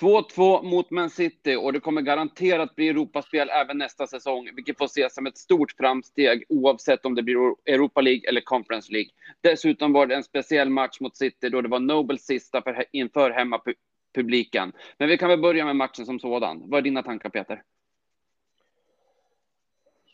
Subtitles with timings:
[0.00, 4.84] 2-2 mot Man City och det kommer garanterat bli Europaspel även nästa säsong, vilket får
[4.84, 7.36] ses som ett stort framsteg oavsett om det blir
[7.66, 9.10] Europa League eller Conference League.
[9.40, 13.30] Dessutom var det en speciell match mot City då det var Nobels sista för, inför
[13.30, 14.72] hemmapubliken.
[14.98, 16.70] Men vi kan väl börja med matchen som sådan.
[16.70, 17.62] Vad är dina tankar Peter?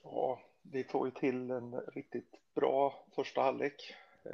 [0.03, 3.95] Ja, vi får ju till en riktigt bra första halvlek.
[4.25, 4.33] Eh,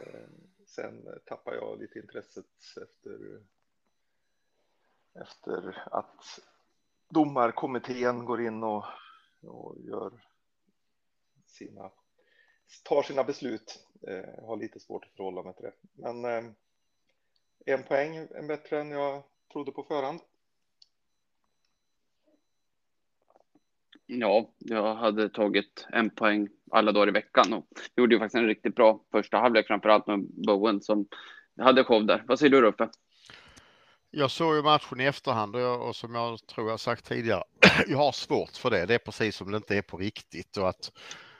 [0.66, 2.46] sen tappar jag lite intresset
[2.82, 3.40] efter
[5.14, 6.40] efter att
[7.08, 8.84] domarkommittén går in och,
[9.42, 10.12] och gör
[11.46, 11.90] sina,
[12.84, 13.86] tar sina beslut.
[14.08, 15.72] Eh, jag har lite svårt att förhålla mig till det.
[15.92, 16.52] Men eh,
[17.66, 20.20] en poäng är bättre än jag trodde på förhand.
[24.06, 27.66] Ja, jag hade tagit en poäng alla dagar i veckan och
[27.96, 31.08] gjorde ju faktiskt en riktigt bra första halvlek, framför allt med Bowen som
[31.58, 32.24] hade show där.
[32.26, 32.90] Vad säger du Ruffe?
[34.12, 37.42] Jag såg ju matchen i efterhand och, jag, och som jag tror jag sagt tidigare,
[37.86, 38.86] jag har svårt för det.
[38.86, 40.92] Det är precis som det inte är på riktigt och att,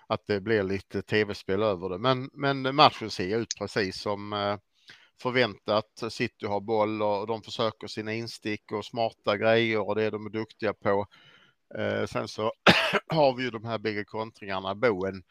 [0.06, 1.98] att det blir lite tv-spel över det.
[1.98, 4.56] Men, men matchen ser ut precis som eh,
[5.22, 6.02] förväntat.
[6.08, 10.26] City har boll och de försöker sina instick och smarta grejer och det är de
[10.26, 11.06] är duktiga på.
[11.78, 12.52] Eh, sen så
[13.08, 14.74] har vi ju de här bägge kontringarna.
[14.74, 15.22] Boen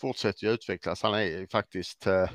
[0.00, 1.02] fortsätter ju utvecklas.
[1.02, 2.30] Han är ju faktiskt eh,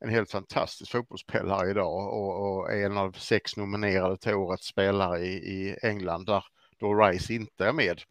[0.00, 5.20] en helt fantastisk fotbollsspelare idag och, och är en av sex nominerade till årets spelare
[5.20, 6.44] i, i England där
[6.80, 8.02] då Rice inte är med.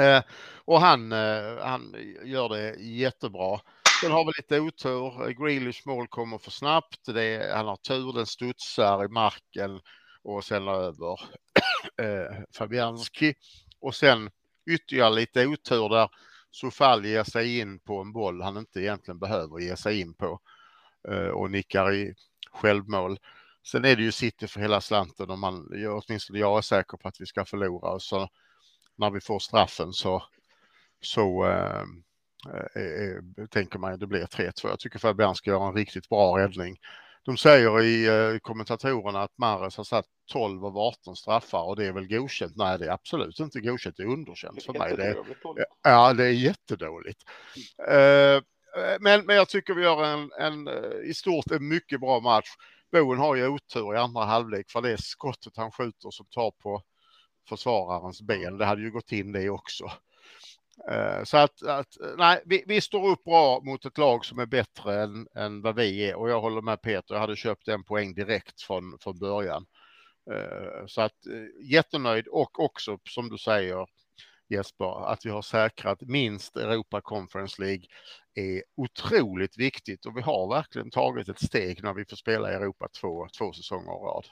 [0.00, 0.22] Eh,
[0.64, 1.94] och han, eh, han
[2.24, 3.60] gör det jättebra.
[4.00, 5.32] Sen har vi lite otur.
[5.44, 7.00] Grealish mål kommer för snabbt.
[7.06, 9.80] Det är, han har tur, den studsar i marken
[10.22, 11.20] och sen över
[12.02, 13.34] eh, Fabianski.
[13.80, 14.30] Och sen
[14.70, 16.08] ytterligare lite otur där
[16.50, 20.40] Sofall ger sig in på en boll han inte egentligen behöver ge sig in på.
[21.08, 22.14] Eh, och nickar i
[22.52, 23.18] självmål.
[23.66, 27.08] Sen är det ju City för hela slanten och man, åtminstone jag är säker på
[27.08, 28.28] att vi ska förlora och så
[28.96, 30.22] när vi får straffen så,
[31.00, 31.82] så äh,
[32.82, 34.52] äh, tänker man att det blir 3-2.
[34.68, 36.76] Jag tycker Fabian ska göra en riktigt bra räddning.
[37.24, 41.86] De säger i äh, kommentatorerna att Mares har satt 12 av 18 straffar och det
[41.86, 42.56] är väl godkänt?
[42.56, 43.96] Nej, det är absolut inte godkänt.
[43.96, 44.96] Det är underkänt för mig.
[44.96, 45.16] Det,
[45.82, 47.20] ja, det är jättedåligt.
[47.90, 48.42] Uh,
[49.00, 52.48] men, men jag tycker vi gör en, en eh, i stort en mycket bra match.
[52.92, 56.50] Boen har ju otur i andra halvlek för det är skottet han skjuter som tar
[56.50, 56.82] på
[57.48, 58.58] försvararens ben.
[58.58, 59.84] Det hade ju gått in det också.
[60.90, 64.46] Eh, så att, att nej, vi, vi, står upp bra mot ett lag som är
[64.46, 67.14] bättre än, än vad vi är och jag håller med Peter.
[67.14, 69.66] Jag hade köpt en poäng direkt från, från början.
[70.86, 71.16] Så att
[71.62, 73.86] jättenöjd och också som du säger
[74.48, 77.84] Jesper, att vi har säkrat minst Europa Conference League
[78.34, 82.54] är otroligt viktigt och vi har verkligen tagit ett steg när vi får spela i
[82.54, 84.26] Europa två, två säsonger i rad.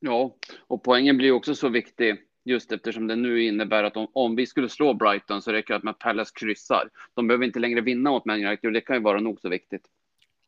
[0.00, 4.36] Ja, och poängen blir också så viktig just eftersom det nu innebär att om, om
[4.36, 6.90] vi skulle slå Brighton så räcker det att med Palace kryssar.
[7.14, 9.48] De behöver inte längre vinna mot Man United och det kan ju vara nog så
[9.48, 9.86] viktigt.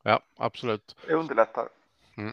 [0.02, 0.96] Ja, absolut.
[1.06, 1.68] Det underlättar.
[2.16, 2.32] Mm.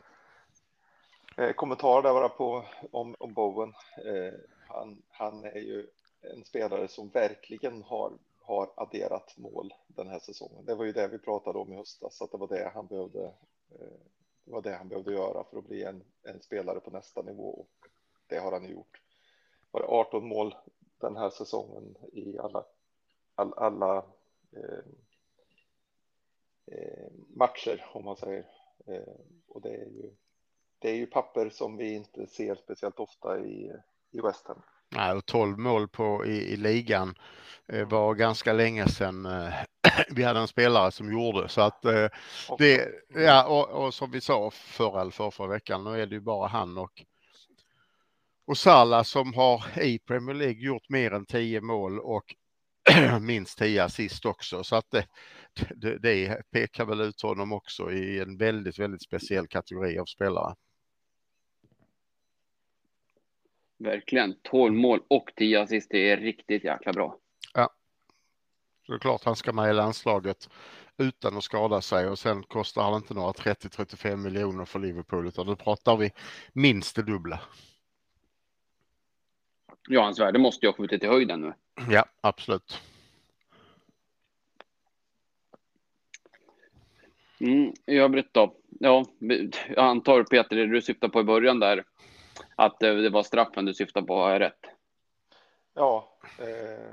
[1.38, 3.74] Eh, kommentar där bara på om, om Bowen.
[4.06, 4.34] Eh,
[4.68, 5.88] han, han är ju
[6.22, 10.66] en spelare som verkligen har, har adderat mål den här säsongen.
[10.66, 13.24] Det var ju det vi pratade om i höstas, att det var det han behövde.
[13.70, 14.00] Eh,
[14.46, 17.50] det var det han behövde göra för att bli en, en spelare på nästa nivå
[17.50, 17.88] och
[18.28, 19.02] det har han gjort.
[19.72, 20.56] Var det 18 mål
[20.98, 22.66] den här säsongen i alla,
[23.36, 24.06] all, alla
[24.52, 24.86] eh,
[26.66, 28.46] eh, matcher om man säger.
[28.88, 29.14] Eh,
[29.48, 30.12] och det är ju
[30.84, 33.72] det är ju papper som vi inte ser speciellt ofta i,
[34.12, 34.62] i West Ham.
[34.96, 37.16] Nej, och 12 mål på, i, i ligan
[37.68, 39.54] eh, var ganska länge sedan eh,
[40.10, 42.08] vi hade en spelare som gjorde så att eh,
[42.58, 46.16] det, ja, och, och, som vi sa förra eller för förra veckan, nu är det
[46.16, 47.04] ju bara han och
[48.48, 52.36] och Salah som har i Premier League gjort mer än 10 mål och
[53.22, 55.08] minst 10 assist också så att det,
[55.76, 60.56] det, det pekar väl ut honom också i en väldigt, väldigt speciell kategori av spelare.
[63.83, 64.35] Verkligen.
[64.41, 67.18] 12 mål och 10 assist, det är riktigt jäkla bra.
[67.53, 67.69] Ja.
[68.88, 70.50] Det är klart han ska med i landslaget
[70.97, 75.45] utan att skada sig och sen kostar han inte några 30-35 miljoner för Liverpool utan
[75.45, 76.12] då pratar vi
[76.53, 77.39] minst det dubbla.
[79.89, 81.53] Ja, hans värde måste ju ha skjutit i höjden nu.
[81.89, 82.81] Ja, absolut.
[87.39, 88.56] Mm, I övrigt då?
[88.80, 89.06] Ja,
[89.69, 91.83] jag antar Peter, det du syftar på i början där,
[92.56, 94.66] att det var straffen du syftar på, har jag rätt?
[95.74, 96.90] Ja, eh,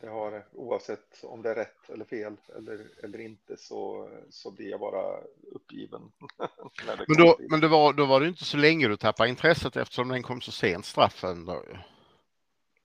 [0.00, 4.70] det har, oavsett om det är rätt eller fel eller, eller inte så, så blir
[4.70, 5.20] jag bara
[5.52, 6.12] uppgiven.
[7.08, 10.08] men då, men det var, då var det inte så länge du tappade intresset eftersom
[10.08, 11.44] den kom så sent straffen.
[11.44, 11.62] Då.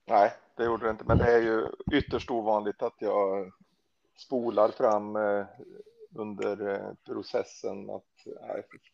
[0.05, 3.51] Nej, det gjorde det inte, men det är ju ytterst ovanligt att jag
[4.17, 5.45] spolar fram eh,
[6.15, 7.89] under eh, processen.
[7.89, 8.25] Att,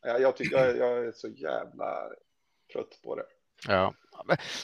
[0.03, 2.09] nej, jag, tycker, jag, jag är så jävla
[2.73, 3.23] trött på det.
[3.67, 3.93] Ja.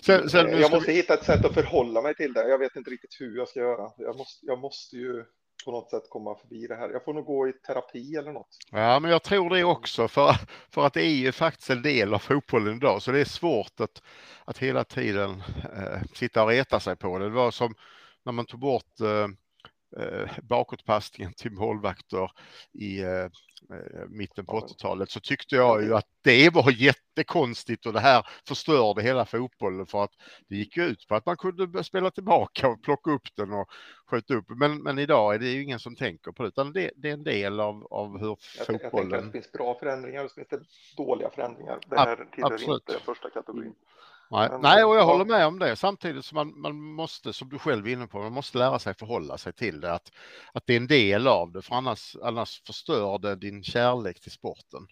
[0.02, 0.98] Sen, sen, jag måste vi...
[0.98, 2.50] hitta ett sätt att förhålla mig till det.
[2.50, 3.92] Jag vet inte riktigt hur jag ska göra.
[3.98, 5.26] Jag måste, jag måste ju
[5.66, 6.90] på något sätt komma förbi det här.
[6.90, 8.58] Jag får nog gå i terapi eller något.
[8.72, 10.36] Ja, men jag tror det också för,
[10.70, 13.80] för att det är ju faktiskt en del av fotbollen idag, så det är svårt
[13.80, 14.02] att,
[14.46, 15.44] att hela tiden
[15.74, 17.26] eh, sitta och reta sig på det.
[17.26, 17.76] Det var som
[18.26, 19.28] när man tog bort eh,
[20.00, 22.32] eh, bakåtpassningen till målvakter
[22.74, 23.30] i eh, eh
[24.10, 29.02] mitten på 80-talet så tyckte jag ju att det var jättekonstigt och det här förstörde
[29.02, 30.12] hela fotbollen för att
[30.50, 33.70] det gick ju ut på att man kunde spela tillbaka och plocka upp den och
[34.12, 34.46] skjuta upp.
[34.48, 37.14] Men, men idag är det ju ingen som tänker på det utan det, det är
[37.14, 38.82] en del av, av hur jag, fotbollen...
[38.82, 40.60] Jag tänker att det finns bra förändringar och så finns det
[40.98, 41.80] dåliga förändringar.
[41.88, 43.76] Det här tillhör inte första kategorin.
[44.32, 45.76] Nej, Nej och jag håller med om det.
[45.76, 48.94] Samtidigt som man, man måste, som du själv är inne på, man måste lära sig
[48.94, 49.94] förhålla sig till det.
[49.94, 50.12] Att,
[50.54, 54.32] att det är en del av det, för annars, annars förstör det din kärlek till
[54.32, 54.88] sporten.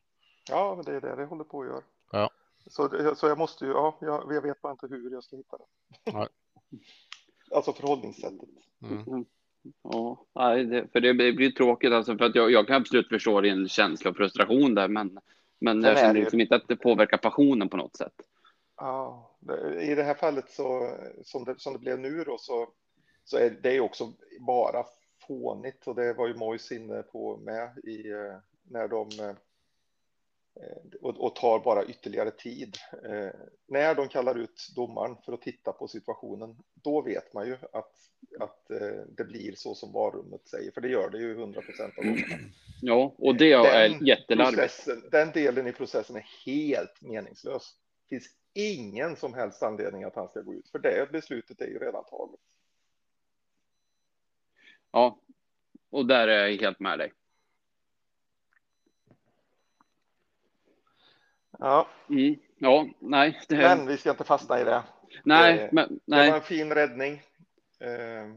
[0.50, 1.82] Ja, men det är det det håller på att göra.
[2.12, 2.30] Ja.
[2.68, 5.58] Så, så jag måste ju, ja, jag, jag vet bara inte hur jag ska hitta
[5.58, 6.12] det.
[6.12, 6.28] Nej.
[7.56, 8.50] alltså förhållningssättet.
[8.84, 9.04] Mm.
[9.08, 9.26] mm.
[9.84, 13.68] Ja, det, för det blir tråkigt alltså för att jag, jag kan absolut förstå din
[13.68, 15.20] känsla och frustration där, men,
[15.60, 18.14] men jag känner liksom inte att det påverkar passionen på något sätt.
[18.78, 19.32] Ja,
[19.80, 22.70] i det här fallet så som det, som det blev nu då så,
[23.24, 24.86] så är det också bara
[25.28, 29.36] fånigt och det var ju Mojs inne på med i eh, när de eh,
[31.02, 32.78] och, och tar bara ytterligare tid.
[33.04, 33.30] Eh,
[33.68, 37.92] när de kallar ut domaren för att titta på situationen, då vet man ju att,
[38.40, 38.68] att
[39.08, 42.38] det blir så som varummet säger, för det gör det ju 100 procent av gångerna.
[42.82, 44.88] Ja, och det är jättelarvigt.
[45.12, 47.76] Den delen i processen är helt meningslös.
[48.04, 51.68] Det finns ingen som helst anledning att han ska gå ut, för det beslutet är
[51.68, 52.40] ju redan taget.
[54.92, 55.20] Ja,
[55.90, 57.14] och där är jag helt med dig.
[61.60, 61.88] Ja.
[62.10, 62.36] Mm.
[62.58, 63.42] Ja, nej.
[63.48, 63.56] Det...
[63.56, 64.84] Men vi ska inte fastna i det.
[65.24, 66.26] Nej, det, men nej.
[66.26, 67.24] Det var en fin räddning.
[67.80, 68.36] Eh,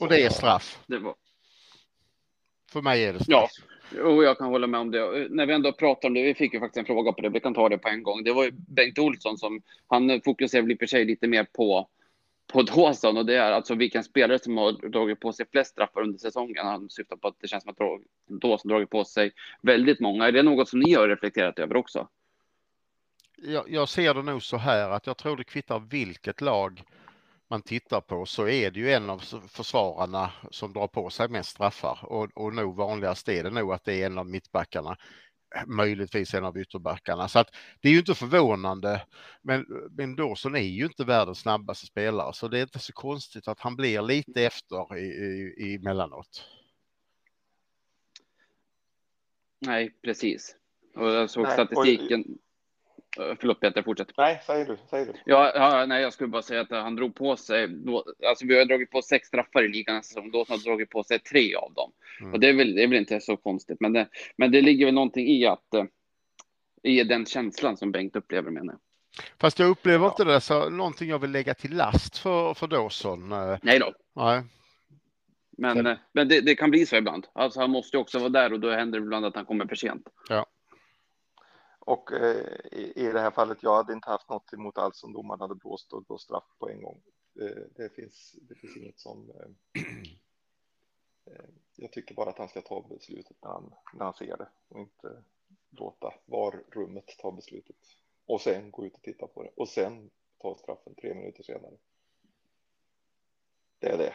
[0.00, 0.84] och det är straff.
[0.86, 1.14] Det var...
[2.72, 3.50] För mig är det straff.
[3.58, 3.69] Ja.
[3.96, 5.28] Jo, jag kan hålla med om det.
[5.30, 7.40] När vi ändå pratar om det, vi fick ju faktiskt en fråga på det, vi
[7.40, 8.24] kan ta det på en gång.
[8.24, 11.44] Det var ju Bengt Olsson som, han fokuserar väl i och för sig lite mer
[11.44, 11.88] på,
[12.52, 16.00] på Dawson och det är alltså vilken spelare som har dragit på sig flest straffar
[16.00, 16.66] under säsongen.
[16.66, 19.32] Han syftar på att det känns som att Dawson dragit på sig
[19.62, 20.26] väldigt många.
[20.26, 22.08] Är det något som ni har reflekterat över också?
[23.36, 26.82] Jag, jag ser det nog så här att jag tror det kvittar vilket lag
[27.50, 29.18] man tittar på så är det ju en av
[29.48, 33.84] försvararna som drar på sig mest straffar och, och nog vanligast är det nog att
[33.84, 34.96] det är en av mittbackarna
[35.66, 37.28] möjligtvis en av ytterbackarna.
[37.28, 39.06] Så att det är ju inte förvånande.
[39.42, 43.48] Men, men Dawson är ju inte världens snabbaste spelare så det är inte så konstigt
[43.48, 45.04] att han blir lite efter i,
[45.58, 46.44] i, emellanåt.
[49.58, 50.56] Nej, precis.
[50.96, 52.20] Och jag såg Nej, statistiken.
[52.20, 52.49] Och
[53.16, 54.12] förlåt Peter, fortsätt.
[54.16, 54.76] Nej, säger du.
[54.90, 55.12] Säger du.
[55.24, 58.58] Ja, ja, nej, jag skulle bara säga att han drog på sig, då, alltså vi
[58.58, 61.54] har dragit på sex straffar i ligan nästa säsong, då har dragit på sig tre
[61.54, 61.92] av dem.
[62.20, 62.32] Mm.
[62.32, 64.86] Och det är, väl, det är väl inte så konstigt, men det, men det ligger
[64.86, 65.84] väl någonting i att, eh,
[66.82, 68.80] i den känslan som Bengt upplever menar jag.
[69.38, 70.10] Fast jag upplever ja.
[70.10, 73.32] inte det så någonting jag vill lägga till last för, för Dawson.
[73.32, 73.58] Eh.
[73.62, 73.92] Nej då.
[74.16, 74.42] Nej.
[75.58, 77.26] Men, men det, det, kan bli så ibland.
[77.32, 79.66] Alltså han måste ju också vara där och då händer det ibland att han kommer
[79.66, 80.08] för sent.
[80.28, 80.46] Ja.
[81.90, 85.12] Och eh, i, i, det här fallet, jag hade inte haft något emot allt som
[85.12, 87.02] domaren hade blåst och då straff på en gång.
[87.32, 89.30] Det, det, finns, det finns inget som...
[89.30, 89.82] Eh,
[91.34, 91.44] eh,
[91.76, 94.80] jag tycker bara att han ska ta beslutet när han, när han ser det och
[94.80, 95.22] inte
[95.70, 97.76] låta VAR-rummet ta beslutet
[98.26, 101.76] och sen gå ut och titta på det och sen ta straffen tre minuter senare.
[103.78, 104.14] Det är det.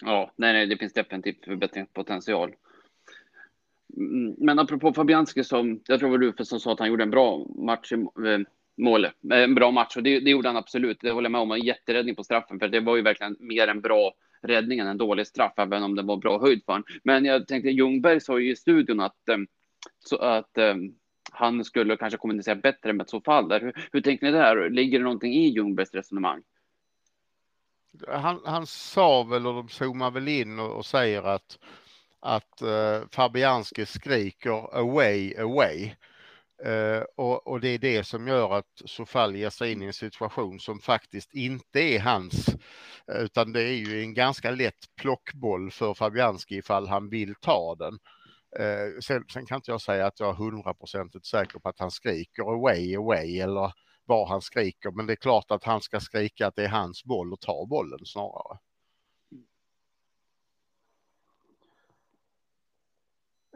[0.00, 2.56] Ja, nej, nej, det finns definitivt förbättringspotential.
[3.96, 7.02] Mm, men apropå Fabianski som, jag tror det var du som sa att han gjorde
[7.02, 8.38] en bra match i eh,
[8.76, 9.12] målet.
[9.32, 10.98] Eh, en bra match och det, det gjorde han absolut.
[11.00, 13.68] Det håller jag med om, en jätteräddning på straffen för det var ju verkligen mer
[13.68, 14.12] en bra
[14.42, 16.86] räddning än en dålig straff, även om det var bra höjd för honom.
[17.04, 19.38] Men jag tänkte Ljungberg sa ju i studion att, eh,
[20.04, 20.58] så att
[21.32, 23.52] han skulle kanske kommunicera bättre med så fall.
[23.52, 24.70] Hur, hur tänker ni där?
[24.70, 26.42] Ligger det någonting i Ljungbergs resonemang?
[28.08, 31.58] Han, han sa väl och de zoomar väl in och, och säger att
[32.26, 35.94] att eh, Fabianski skriker away, away.
[36.64, 39.92] Eh, och, och, det är det som gör att Sofall ger sig in i en
[39.92, 42.48] situation som faktiskt inte är hans,
[43.12, 47.74] eh, utan det är ju en ganska lätt plockboll för Fabianski ifall han vill ta
[47.74, 47.98] den.
[48.58, 51.90] Eh, sen, sen, kan inte jag säga att jag är hundraprocentigt säker på att han
[51.90, 53.72] skriker away, away eller
[54.04, 57.04] vad han skriker, men det är klart att han ska skrika att det är hans
[57.04, 58.58] boll och ta bollen snarare.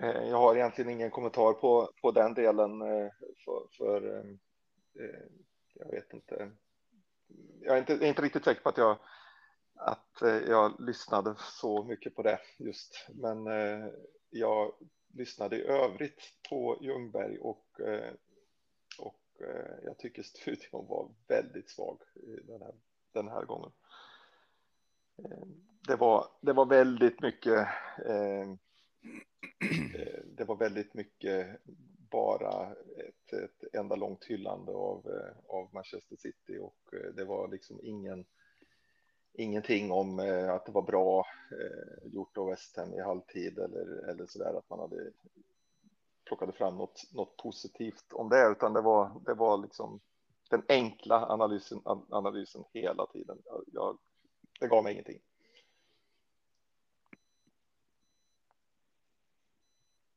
[0.02, 3.10] Eh, jag har egentligen ingen kommentar på, på den delen eh,
[3.44, 5.20] för, för eh,
[5.74, 6.50] jag vet inte.
[7.60, 8.98] Jag är inte, inte riktigt säker på att jag
[9.74, 13.46] att jag lyssnade så mycket på det just, men
[14.30, 14.72] jag
[15.14, 17.80] lyssnade i övrigt på Ljungberg och,
[18.98, 19.20] och
[19.84, 22.00] jag tycker studion var väldigt svag
[22.44, 22.74] den här,
[23.12, 23.72] den här gången.
[25.88, 27.68] Det var, det var väldigt mycket
[28.06, 28.54] Eh,
[29.94, 31.60] Eh, det var väldigt mycket
[32.10, 37.48] bara ett, ett enda långt hyllande av, eh, av Manchester City och eh, det var
[37.48, 38.24] liksom ingen
[39.32, 40.18] ingenting om
[40.50, 41.26] att det var bra
[42.04, 45.12] gjort av West Ham i halvtid eller, eller så där att man hade
[46.24, 50.00] plockade fram något, något positivt om det, utan det var, det var liksom
[50.50, 51.80] den enkla analysen,
[52.10, 53.38] analysen hela tiden.
[53.66, 53.98] Jag,
[54.60, 55.20] det gav mig ingenting.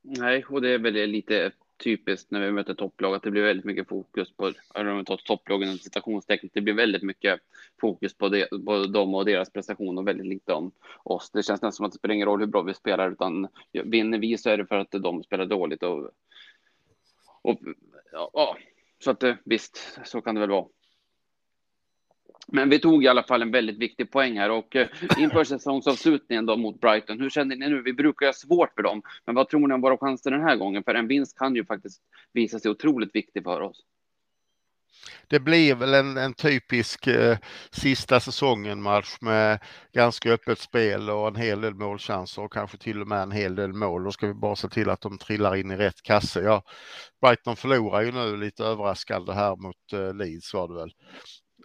[0.04, 1.52] Nej, och det är väl lite
[1.84, 5.06] typiskt när vi möter topplag att det blir väldigt mycket fokus på, eller om vi
[5.06, 7.40] tar topplagen citationstecken, det blir väldigt mycket
[7.82, 10.72] fokus på, det, på dem och deras prestation och väldigt lite om
[11.04, 11.30] oss.
[11.30, 14.18] Det känns nästan som att det spelar ingen roll hur bra vi spelar, utan vinner
[14.18, 16.12] vi så är det för att de spelar dåligt och,
[17.42, 17.60] och
[18.12, 18.58] ja,
[19.04, 20.66] så att eh, visst, så kan det väl vara.
[22.48, 26.46] Men vi tog i alla fall en väldigt viktig poäng här och eh, inför säsongsavslutningen
[26.46, 27.20] då mot Brighton.
[27.20, 27.82] Hur känner ni nu?
[27.82, 30.56] Vi brukar ha svårt för dem, men vad tror ni om våra chanser den här
[30.56, 30.84] gången?
[30.84, 32.02] För en vinst kan ju faktiskt
[32.34, 33.84] visa sig otroligt viktig för oss.
[35.28, 37.38] Det blir väl en, en typisk eh,
[37.72, 39.60] sista säsongen match med
[39.94, 43.56] ganska öppet spel och en hel del målchanser och kanske till och med en hel
[43.56, 44.04] del mål.
[44.04, 46.42] Då ska vi bara se till att de trillar in i rätt kasse.
[46.42, 46.64] Ja,
[47.22, 50.92] Brighton förlorar ju nu lite överraskande här mot eh, Leeds var det väl.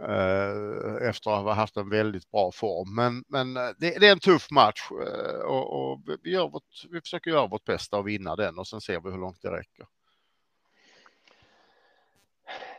[0.01, 2.95] Eh, efter att ha haft en väldigt bra form.
[2.95, 6.85] Men, men eh, det, det är en tuff match eh, och, och, vi, gör vårt,
[6.91, 9.51] vi försöker göra vårt bästa och vinna den och sen ser vi hur långt det
[9.51, 9.87] räcker.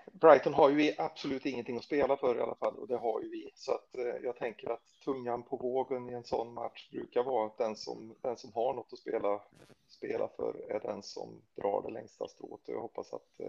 [0.06, 3.30] Brighton har ju absolut ingenting att spela för i alla fall och det har ju
[3.30, 3.50] vi.
[3.56, 7.58] Så att jag tänker att tungan på vågen i en sån match brukar vara att
[7.58, 9.42] den som, den som har något att spela,
[9.88, 12.62] spela för är den som drar det längsta strået.
[12.66, 13.42] Jag hoppas att,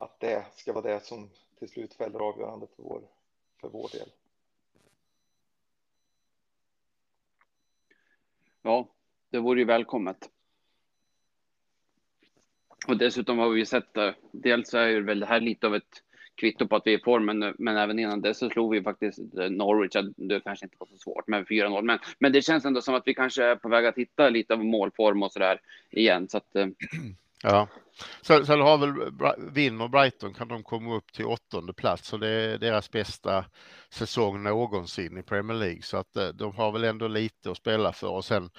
[0.00, 3.02] att det ska vara det som till slut fäller avgörande för vår,
[3.60, 4.08] för vår del.
[8.62, 8.88] Ja,
[9.30, 10.30] det vore ju välkommet.
[12.86, 14.14] Och dessutom har vi sett, det.
[14.30, 16.02] dels är ju väl det här lite av ett
[16.34, 18.82] kvitto på att vi är i form, men, men även innan det så slog vi
[18.82, 19.18] faktiskt
[19.50, 19.92] Norwich.
[20.16, 23.06] Det kanske inte var så svårt med 4-0, men, men det känns ändå som att
[23.06, 26.28] vi kanske är på väg att hitta lite av målform och så där igen.
[26.28, 26.66] Så att, eh,
[27.42, 27.68] Ja,
[28.20, 29.12] så, så har väl
[29.52, 33.44] vinner Brighton kan de komma upp till åttonde plats och det är deras bästa
[33.90, 37.92] säsong någonsin i Premier League så att eh, de har väl ändå lite att spela
[37.92, 38.50] för och sen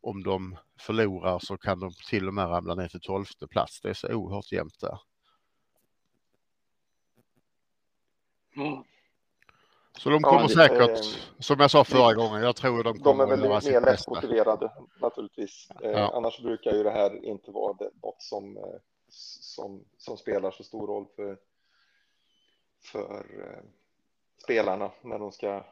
[0.00, 3.80] om de förlorar så kan de till och med ramla ner till tolfte plats.
[3.80, 4.98] Det är så oerhört jämnt där.
[8.56, 8.84] Mm.
[9.98, 13.26] Så de kommer ja, säkert, eh, som jag sa förra gången, jag tror de kommer
[13.26, 15.68] De är väl mer lättmotiverade naturligtvis.
[15.82, 16.12] Eh, ja.
[16.16, 18.62] Annars brukar ju det här inte vara det, något som, eh,
[19.08, 21.38] som, som spelar så stor roll för,
[22.82, 23.64] för eh,
[24.42, 25.64] spelarna när de ska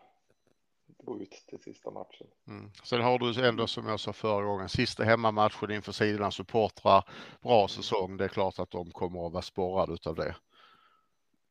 [0.99, 2.27] gå ut till sista matchen.
[2.49, 2.71] Mm.
[2.85, 7.05] Sen har du ändå som jag sa förra gången, sista hemmamatchen inför sidans supportrar,
[7.43, 8.17] bra säsong.
[8.17, 10.37] Det är klart att de kommer att vara sporrade av det.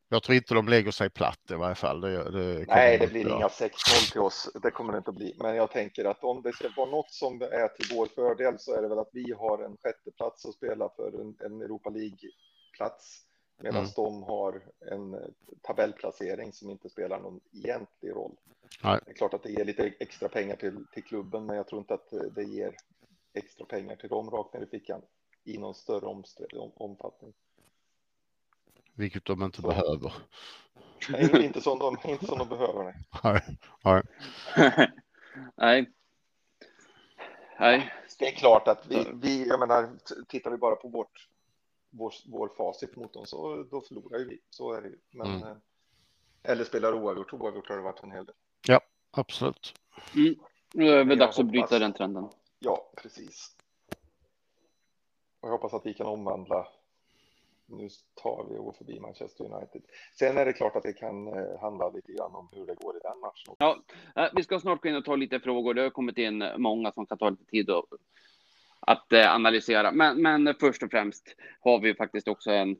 [0.10, 2.02] Jag tror inte de lägger sig platt i varje fall.
[2.02, 4.50] Det, det Nej, det blir inga 6-0 till oss.
[4.64, 5.36] Det kommer det inte att bli.
[5.40, 8.74] Men jag tänker att om det ska vara något som är till vår fördel så
[8.76, 13.24] är det väl att vi har en sjätteplats att spela för en, en Europa League-plats.
[13.62, 13.92] Medan mm.
[13.96, 14.62] de har
[14.92, 18.36] en tabellplacering som inte spelar någon egentlig roll.
[18.84, 19.00] Nej.
[19.06, 21.80] Det är klart att det ger lite extra pengar till, till klubben, men jag tror
[21.80, 22.76] inte att det ger
[23.34, 25.02] extra pengar till dem rakt ner i fickan
[25.44, 26.24] i någon större om,
[26.76, 27.34] omfattning.
[28.98, 29.68] Vilket de inte så.
[29.68, 30.14] behöver.
[31.10, 32.84] Nej, inte som de, inte som de behöver.
[33.24, 33.44] Nej.
[33.84, 34.04] Nej.
[35.56, 35.92] nej.
[37.60, 37.94] nej.
[38.20, 39.90] Det är klart att vi, vi, jag menar,
[40.28, 41.30] tittar vi bara på vårt,
[41.90, 44.40] vår, vår facit mot dem så då förlorar ju vi.
[44.50, 44.98] Så är det ju.
[45.12, 45.48] Men, mm.
[45.48, 45.58] Eh,
[46.44, 47.34] eller spelar oavgjort.
[47.34, 48.36] Oavgjort har det varit en hel del.
[48.68, 49.74] Ja, absolut.
[50.16, 50.36] Mm.
[50.74, 52.30] Nu är det dags att bryta den trenden.
[52.60, 53.56] Ja, precis.
[55.40, 56.68] Och jag hoppas att vi kan omvandla
[57.68, 57.90] nu
[58.24, 59.82] tar vi och går förbi Manchester United.
[60.20, 62.96] Sen är det klart att det kan eh, handla lite grann om hur det går
[62.98, 63.56] i den matchen.
[63.58, 63.78] Ja,
[64.16, 65.74] eh, vi ska snart gå in och ta lite frågor.
[65.74, 67.86] Det har kommit in eh, många som kan ta lite tid att,
[68.80, 69.92] att analysera.
[69.92, 72.78] Men, men först och främst har vi faktiskt också en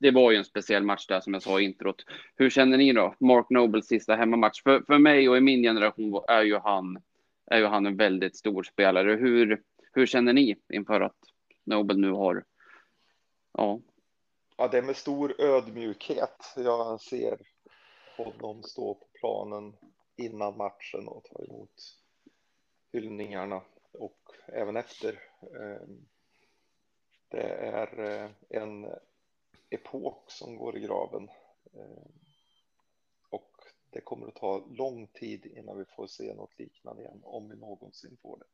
[0.00, 2.04] det var ju en speciell match där som jag sa i introt.
[2.36, 3.14] Hur känner ni då?
[3.20, 4.62] Mark Nobles sista hemmamatch.
[4.62, 6.98] För, för mig och i min generation är ju han,
[7.46, 9.10] är ju han en väldigt stor spelare.
[9.10, 9.62] Hur,
[9.92, 11.16] hur känner ni inför att
[11.64, 12.44] Nobel nu har,
[13.52, 13.80] ja.
[14.60, 17.40] Ja, det är med stor ödmjukhet jag ser
[18.16, 19.76] honom stå på planen
[20.16, 21.98] innan matchen och ta emot
[22.92, 23.62] hyllningarna
[23.92, 25.22] och även efter.
[25.42, 26.06] Ehm,
[27.28, 28.86] det är eh, en
[29.70, 31.28] epok som går i graven.
[31.74, 32.12] Ehm,
[33.30, 33.52] och
[33.90, 37.56] det kommer att ta lång tid innan vi får se något liknande igen, om vi
[37.56, 38.46] någonsin får det.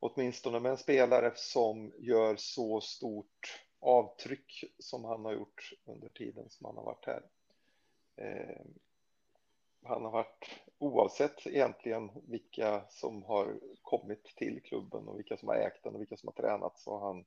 [0.00, 6.50] Åtminstone med en spelare som gör så stort avtryck som han har gjort under tiden
[6.50, 7.22] som han har varit här.
[8.16, 8.64] Eh,
[9.82, 15.56] han har varit, oavsett egentligen vilka som har kommit till klubben och vilka som har
[15.56, 17.24] ägt den och vilka som har tränat, så har han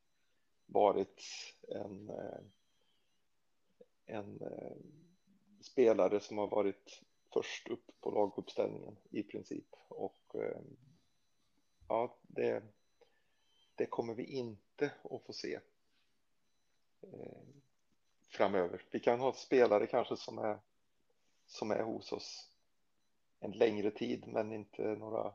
[0.66, 1.22] varit
[1.68, 2.42] en eh,
[4.06, 4.76] en eh,
[5.62, 7.02] spelare som har varit
[7.34, 9.76] först upp på laguppställningen i princip.
[9.88, 10.62] Och eh,
[11.88, 12.64] ja, det,
[13.76, 15.60] det kommer vi inte att få se
[17.14, 17.42] Eh,
[18.30, 18.82] framöver.
[18.92, 20.60] Vi kan ha spelare kanske som är,
[21.46, 22.50] som är hos oss
[23.40, 25.34] en längre tid, men inte några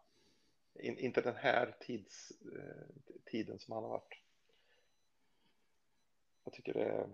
[0.75, 4.23] in, inte den här tids, eh, tiden som han har varit.
[6.45, 7.09] Jag tycker det är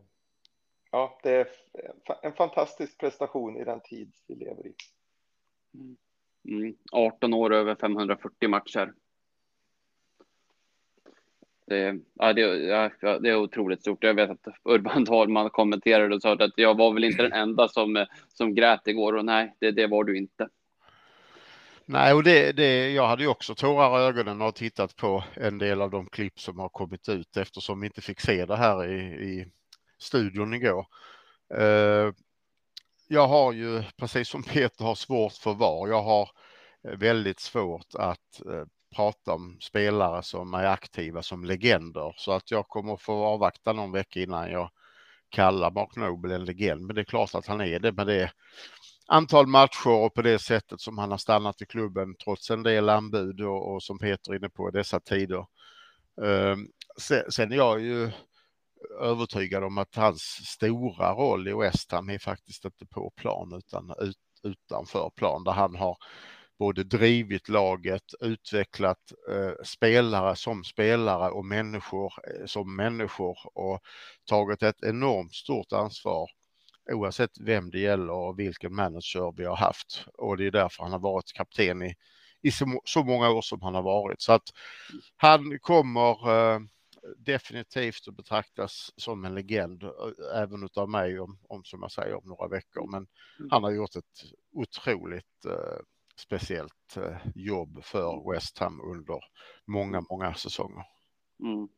[0.94, 1.48] ja, det är
[2.22, 4.74] en fantastisk prestation i den tid vi lever i.
[5.74, 5.96] Mm.
[6.44, 6.76] mm.
[6.92, 8.94] 18 år över 540 matcher.
[11.70, 12.40] Eh, det, ja, det,
[13.00, 14.04] ja, det är otroligt stort.
[14.04, 17.68] Jag vet att Urban Dahlman kommenterade och sa att jag var väl inte den enda
[17.68, 20.48] som, eh, som grät igår och nej, det, det var du inte.
[21.86, 25.58] Nej, och det, det, jag hade ju också tårar i ögonen och tittat på en
[25.58, 28.86] del av de klipp som har kommit ut eftersom vi inte fick se det här
[28.86, 29.46] i, i
[29.98, 30.86] studion igår.
[31.58, 32.12] Uh,
[33.08, 36.30] jag har ju, precis som Peter har svårt för VAR, jag har
[36.82, 38.42] väldigt svårt att
[38.96, 43.92] prata om spelare som är aktiva som legender så att jag kommer få avvakta någon
[43.92, 44.70] vecka innan jag
[45.28, 46.86] kallar Mark Noble en legend.
[46.86, 48.32] Men det är klart att han är det med det
[49.06, 52.88] antal matcher och på det sättet som han har stannat i klubben trots en del
[52.88, 55.46] anbud och, och som Peter är inne på i dessa tider.
[56.22, 56.66] Ehm,
[57.00, 58.10] sen, sen är jag ju
[59.00, 63.94] övertygad om att hans stora roll i West Ham är faktiskt inte på plan utan
[64.00, 65.96] ut, utanför plan där han har
[66.58, 73.80] både drivit laget, utvecklat eh, spelare som spelare och människor eh, som människor och
[74.28, 76.30] tagit ett enormt stort ansvar
[76.92, 80.04] oavsett vem det gäller och vilken manager vi har haft.
[80.14, 81.94] Och det är därför han har varit kapten i,
[82.42, 84.22] i så, så många år som han har varit.
[84.22, 84.48] Så att
[85.16, 86.60] han kommer eh,
[87.18, 89.84] definitivt att betraktas som en legend,
[90.34, 92.90] även av mig om, om som jag säger om några veckor.
[92.90, 93.06] Men
[93.38, 93.50] mm.
[93.50, 95.80] han har gjort ett otroligt eh,
[96.20, 99.20] speciellt eh, jobb för West Ham under
[99.66, 100.84] många, många säsonger.
[101.42, 101.68] Mm.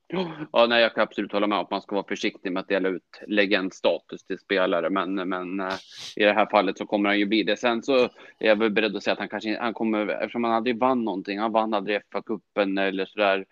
[0.52, 2.68] Ja, nej, jag kan absolut hålla med om att man ska vara försiktig med att
[2.68, 5.74] dela ut legendstatus till spelare, men, men äh,
[6.16, 7.56] i det här fallet så kommer han ju bli det.
[7.56, 7.94] Sen så
[8.38, 11.04] är jag väl beredd att säga att han kanske han kommer, eftersom han aldrig vann
[11.04, 13.44] någonting, han vann aldrig FA-cupen eller så där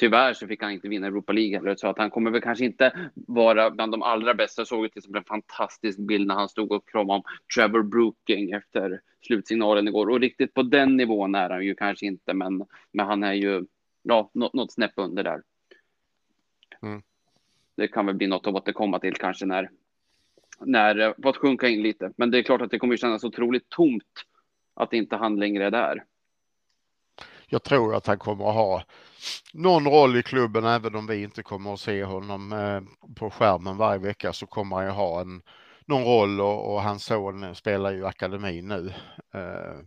[0.00, 2.64] Tyvärr så fick han inte vinna Europa League heller, så att han kommer väl kanske
[2.64, 4.60] inte vara bland de allra bästa.
[4.60, 7.22] Jag såg till exempel en fantastisk bild när han stod och kramade om
[7.54, 10.10] Trevor Brooking efter slutsignalen igår.
[10.10, 13.66] Och riktigt på den nivån är han ju kanske inte, men, men han är ju
[14.02, 15.42] ja, något, något snäpp under där.
[16.82, 17.02] Mm.
[17.76, 19.70] Det kan väl bli något att återkomma till kanske när,
[20.60, 22.12] när fått sjunka in lite.
[22.16, 24.26] Men det är klart att det kommer kännas otroligt tomt
[24.74, 26.04] att inte han längre är där
[27.52, 28.84] jag tror att han kommer att ha
[29.52, 33.76] någon roll i klubben, även om vi inte kommer att se honom eh, på skärmen
[33.76, 35.42] varje vecka så kommer han ju ha en,
[35.86, 38.94] någon roll och, och hans son spelar ju akademin nu.
[39.34, 39.78] Eh,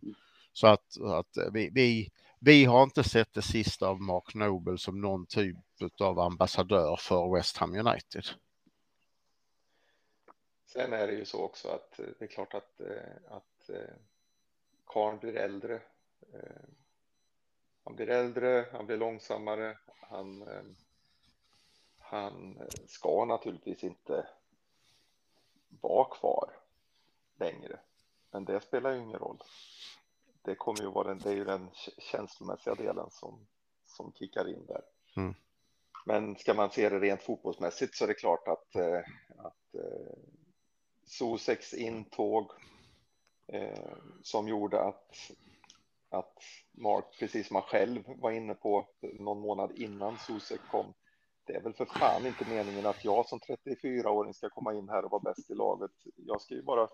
[0.54, 5.02] så att, att vi, vi, vi har inte sett det sista av Mark Noble som
[5.02, 5.58] någon typ
[6.00, 8.24] av ambassadör för West Ham United.
[10.66, 12.82] Sen är det ju så också att eh, det är klart att,
[13.30, 13.70] att
[14.86, 15.82] karln blir äldre
[17.84, 20.64] han blir äldre, han blir långsammare, han, eh,
[22.00, 24.28] han ska naturligtvis inte
[25.82, 26.54] vara kvar
[27.36, 27.80] längre.
[28.32, 29.42] Men det spelar ju ingen roll.
[30.42, 33.48] Det kommer ju vara den, det är ju den känslomässiga delen som,
[33.86, 34.82] som kickar in där.
[35.16, 35.36] Mm.
[36.06, 39.02] men ska man se det rent fotbollsmässigt så är det klart att, eh,
[39.38, 40.14] att eh,
[41.80, 42.52] intåg
[43.48, 45.16] eh, som gjorde att,
[46.14, 46.38] att
[46.72, 48.88] Mark, precis som han själv var inne på
[49.20, 50.94] någon månad innan Sosek kom,
[51.46, 55.06] det är väl för fan inte meningen att jag som 34-åring ska komma in här
[55.06, 55.92] och vara bäst i laget.
[56.16, 56.90] Jag ska ju bara,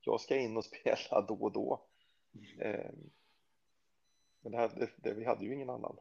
[0.00, 1.86] jag ska in och spela då och då.
[2.60, 2.90] Eh,
[4.40, 5.96] men det, här, det, det, vi hade ju ingen annan.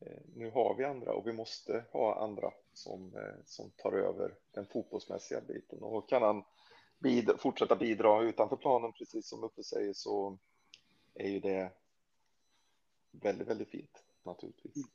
[0.00, 4.34] Eh, nu har vi andra och vi måste ha andra som, eh, som tar över
[4.50, 6.44] den fotbollsmässiga biten och kan han
[6.98, 10.38] bid, fortsätta bidra utanför planen precis som Uffe säger så
[11.18, 11.70] är ju det
[13.10, 14.86] väldigt, väldigt fint naturligtvis.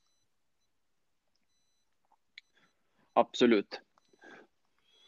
[3.13, 3.81] Absolut.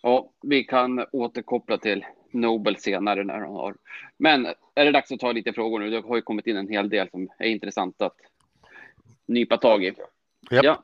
[0.01, 3.75] Ja, vi kan återkoppla till Nobel senare när han har.
[4.17, 5.89] Men är det dags att ta lite frågor nu?
[5.89, 8.17] Det har ju kommit in en hel del som är intressant att
[9.25, 9.87] nypa tag i.
[9.87, 9.97] Yep.
[10.49, 10.83] Ja.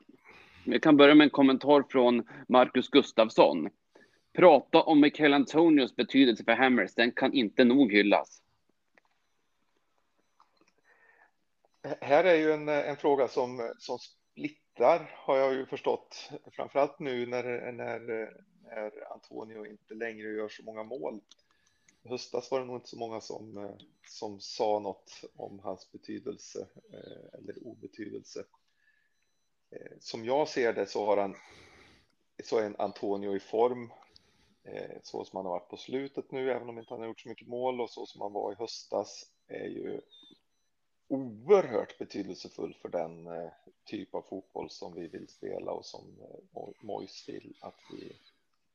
[0.65, 3.69] Vi kan börja med en kommentar från Marcus Gustafsson.
[4.33, 6.95] Prata om Mikael Antonios betydelse för Hammers.
[6.95, 8.40] Den kan inte nog hyllas.
[11.83, 16.29] Här är ju en, en fråga som, som splittrar har jag ju förstått.
[16.51, 17.99] Framförallt nu när, när,
[18.63, 21.21] när Antonio inte längre gör så många mål.
[22.03, 23.75] I höstas var det nog inte så många som,
[24.07, 28.45] som sa något om hans betydelse eh, eller obetydelse.
[29.71, 31.35] Eh, som jag ser det så har han
[32.43, 33.91] så är en Antonio i form
[34.63, 37.19] eh, så som han har varit på slutet nu, även om inte han har gjort
[37.19, 40.01] så mycket mål och så som han var i höstas är ju
[41.11, 43.49] oerhört betydelsefull för den eh,
[43.83, 48.11] typ av fotboll som vi vill spela och som eh, Mois vill att vi,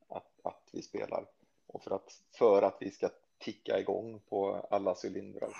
[0.09, 1.27] att, att vi spelar
[1.66, 5.57] och för att, för att vi ska ticka igång på alla cylindrar.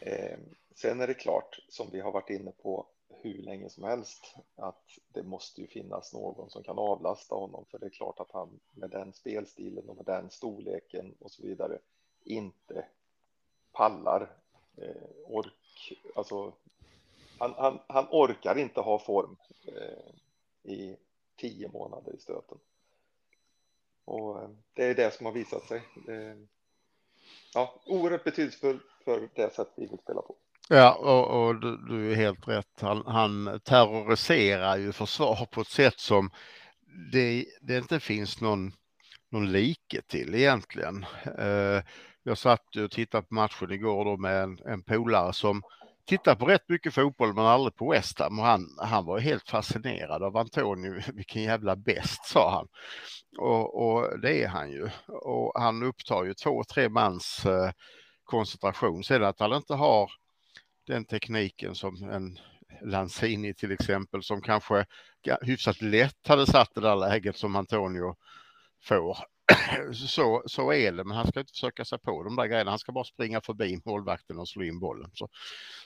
[0.00, 0.38] Eh,
[0.74, 4.98] sen är det klart, som vi har varit inne på hur länge som helst, att
[5.08, 8.60] det måste ju finnas någon som kan avlasta honom, för det är klart att han
[8.72, 11.78] med den spelstilen och med den storleken och så vidare
[12.24, 12.86] inte
[13.72, 14.36] pallar
[14.76, 15.57] eh, orkar
[16.16, 16.52] alltså
[17.38, 19.36] han, han, han, orkar inte ha form
[19.66, 20.96] eh, i
[21.36, 22.58] tio månader i stöten.
[24.04, 25.82] Och eh, det är det som har visat sig.
[27.54, 30.36] ja, oerhört betydelsefullt för det sätt vi vill spela på.
[30.68, 32.80] Ja, och, och du, du, är helt rätt.
[32.80, 36.30] Han, han terroriserar ju försvar på ett sätt som
[37.12, 38.72] det, det inte finns någon,
[39.30, 41.06] någon like till egentligen.
[41.38, 41.82] Eh,
[42.22, 45.62] jag satt och tittade på matchen igår då med en, en polare som
[46.06, 49.48] tittar på rätt mycket fotboll men aldrig på West Ham och han, han var helt
[49.48, 51.02] fascinerad av Antonio.
[51.14, 52.68] Vilken jävla bäst sa han.
[53.38, 54.88] Och, och, det är han ju.
[55.06, 57.70] Och han upptar ju två, tre mans eh,
[58.24, 59.04] koncentration.
[59.04, 60.10] Sen att han inte har
[60.86, 62.38] den tekniken som en
[62.82, 64.86] Lanzini till exempel som kanske
[65.42, 68.16] hyfsat lätt hade satt det där läget som Antonio
[68.82, 69.18] får.
[69.92, 72.70] så, så är det, men han ska inte försöka sig på de där grejerna.
[72.70, 75.10] Han ska bara springa förbi målvakten och slå in bollen.
[75.14, 75.28] Så,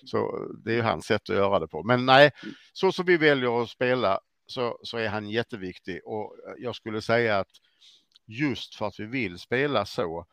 [0.05, 1.83] så det är hans sätt att göra det på.
[1.83, 2.31] Men nej,
[2.73, 7.39] så som vi väljer att spela så, så är han jätteviktig och jag skulle säga
[7.39, 7.51] att
[8.27, 10.27] just för att vi vill spela så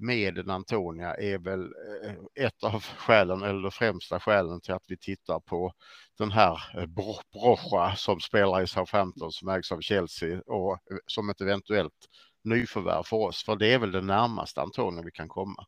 [0.00, 1.62] med en Antonia är väl
[2.04, 5.72] eh, ett av skälen eller främsta skälen till att vi tittar på
[6.18, 6.86] den här eh,
[7.32, 12.06] Brocha som spelar i Southampton som ägs av Chelsea och som ett eventuellt
[12.44, 15.66] nyförvärv för oss, för det är väl det närmaste antagligen vi kan komma.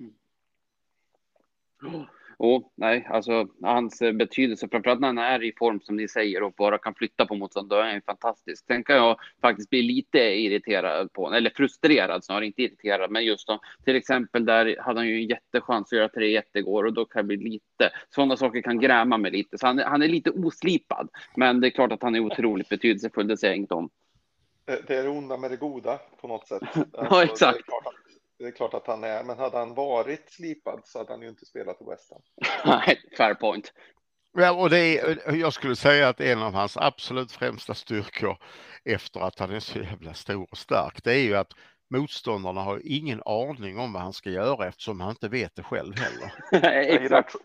[0.00, 0.14] Mm.
[2.38, 6.42] Oh, nej, alltså hans eh, betydelse, framförallt när han är i form som ni säger
[6.42, 8.66] och bara kan flytta på motståndaren, är han fantastisk.
[8.66, 13.46] Sen kan jag faktiskt bli lite irriterad på, eller frustrerad snarare, inte irriterad, men just
[13.46, 17.04] då, till exempel där hade han ju en jättechans att göra tre jättegår och då
[17.04, 19.58] kan jag bli lite, sådana saker kan gräma mig lite.
[19.58, 23.28] Så han, han är lite oslipad, men det är klart att han är otroligt betydelsefull,
[23.28, 23.90] det säger jag inte om
[24.64, 26.62] det är det onda med det goda på något sätt.
[26.74, 27.58] Alltså, ja, exakt.
[27.66, 27.94] Det är, att,
[28.42, 31.28] det är, klart att han är, men hade han varit slipad så hade han ju
[31.28, 32.22] inte spelat i West Ham.
[32.64, 33.72] Nej, fair point.
[34.32, 38.36] Ja, och det är, jag skulle säga att en av hans absolut främsta styrkor
[38.84, 41.52] efter att han är så jävla stor och stark, det är ju att
[41.90, 45.94] motståndarna har ingen aning om vad han ska göra eftersom han inte vet det själv
[45.98, 46.32] heller.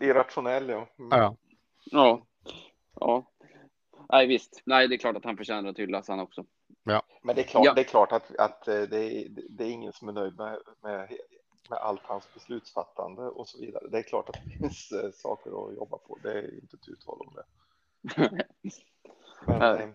[0.00, 0.88] Irrationell, ja.
[0.98, 1.08] Mm.
[1.10, 1.36] ja.
[1.90, 2.26] Ja.
[3.00, 3.32] Ja.
[4.12, 4.62] Nej, visst.
[4.66, 6.44] Nej, det är klart att han förtjänar att hyllas han också.
[6.88, 7.02] Ja.
[7.22, 7.74] Men det är klart, ja.
[7.74, 10.58] det är klart att, att eh, det, är, det är ingen som är nöjd med,
[10.82, 11.12] med,
[11.70, 13.88] med allt hans beslutsfattande och så vidare.
[13.88, 16.18] Det är klart att det finns äh, saker att jobba på.
[16.22, 17.44] Det är inte ett uttal om det.
[19.46, 19.88] Men äh,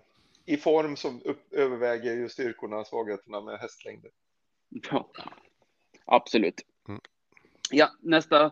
[0.45, 4.11] i form så upp, överväger ju styrkorna och svagheterna med hästlängder.
[4.69, 5.09] Ja,
[6.05, 6.61] absolut.
[6.87, 7.01] Mm.
[7.71, 8.51] Ja, nästa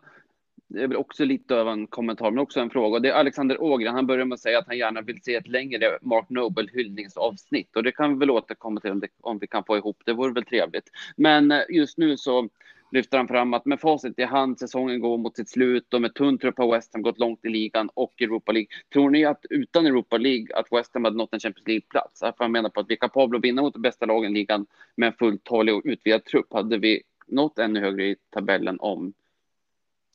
[0.73, 2.99] det är väl också lite av en kommentar, men också en fråga.
[2.99, 3.95] Det är Alexander Ågren.
[3.95, 7.75] Han börjar med att säga att han gärna vill se ett längre Mark Noble hyllningsavsnitt
[7.75, 9.97] och det kan vi väl återkomma till om, det, om vi kan få ihop.
[10.05, 10.89] Det vore väl trevligt.
[11.17, 12.49] Men eh, just nu så
[12.91, 16.13] lyfter han fram att med facit i hand, säsongen går mot sitt slut och med
[16.13, 18.67] tunn trupp har West Ham gått långt i ligan och Europa League.
[18.93, 22.19] Tror ni att utan Europa League att West Ham hade nått en Champions League-plats?
[22.19, 24.39] För han menar på att vi är kapabla att vinna mot de bästa lagen i
[24.39, 26.53] ligan med en fulltalig och utvidgad trupp.
[26.53, 29.13] Hade vi nått ännu högre i tabellen om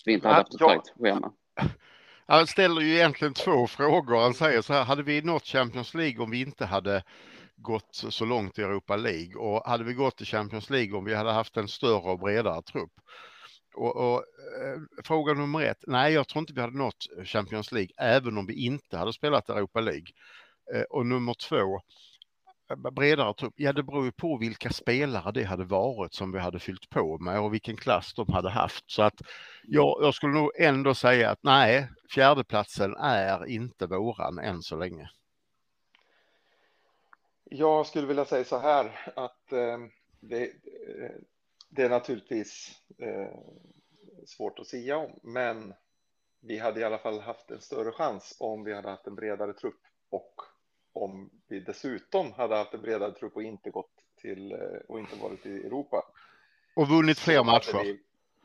[0.06, 1.32] vi inte hade haft ett tajt schema?
[2.26, 4.20] Han ställer ju egentligen två frågor.
[4.20, 7.02] Han säger så här, hade vi nått Champions League om vi inte hade
[7.56, 11.14] gått så långt i Europa League och hade vi gått till Champions League om vi
[11.14, 12.92] hade haft en större och bredare trupp.
[13.74, 14.16] Och, och
[14.62, 18.46] eh, fråga nummer ett, nej jag tror inte vi hade nått Champions League även om
[18.46, 20.06] vi inte hade spelat Europa League.
[20.74, 21.80] Eh, och nummer två,
[22.74, 26.58] bredare trupp, ja det beror ju på vilka spelare det hade varit som vi hade
[26.58, 28.90] fyllt på med och vilken klass de hade haft.
[28.90, 29.22] Så att
[29.62, 35.10] jag, jag skulle nog ändå säga att nej, fjärdeplatsen är inte våran än så länge.
[37.44, 39.78] Jag skulle vilja säga så här att eh,
[40.20, 41.10] det, eh,
[41.68, 43.38] det, är naturligtvis eh,
[44.26, 45.74] svårt att säga om, men
[46.40, 49.52] vi hade i alla fall haft en större chans om vi hade haft en bredare
[49.52, 50.34] trupp och
[50.96, 55.16] om vi dessutom hade haft en bredare trupp och inte gått till eh, och inte
[55.16, 56.04] varit i Europa.
[56.76, 57.82] Och vunnit fler matcher.
[57.82, 58.00] Vi...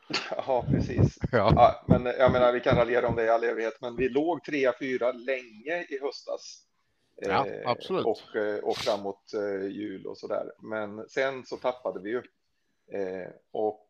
[0.47, 1.17] Ja, precis.
[1.31, 1.51] Ja.
[1.55, 1.83] ja.
[1.87, 5.13] men jag menar, vi kan raljera om det i all evighet, men vi låg 3-4
[5.13, 6.65] länge i höstas
[7.15, 8.05] Ja, eh, absolut.
[8.05, 10.51] Och, eh, och framåt eh, jul och så där.
[10.59, 12.21] Men sen så tappade vi ju.
[13.51, 13.87] Och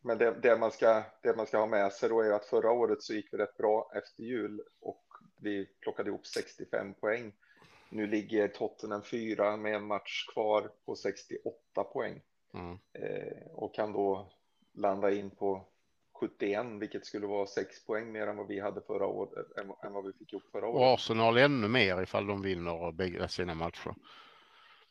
[0.00, 2.72] men det, det, man ska, det man ska ha med sig då är att förra
[2.72, 5.04] året så gick vi rätt bra efter jul och
[5.40, 7.32] vi plockade ihop 65 poäng.
[7.90, 12.20] Nu ligger Tottenham fyra med en match kvar på 68 poäng
[12.54, 12.78] mm.
[12.92, 14.30] eh, och kan då
[14.74, 15.68] landa in på
[16.20, 19.46] 71, vilket skulle vara 6 poäng mer än vad vi hade förra året,
[19.84, 20.80] än, vad vi fick ihop förra året.
[20.80, 23.94] Och Arsenal ännu mer ifall de vinner bägge sina matcher.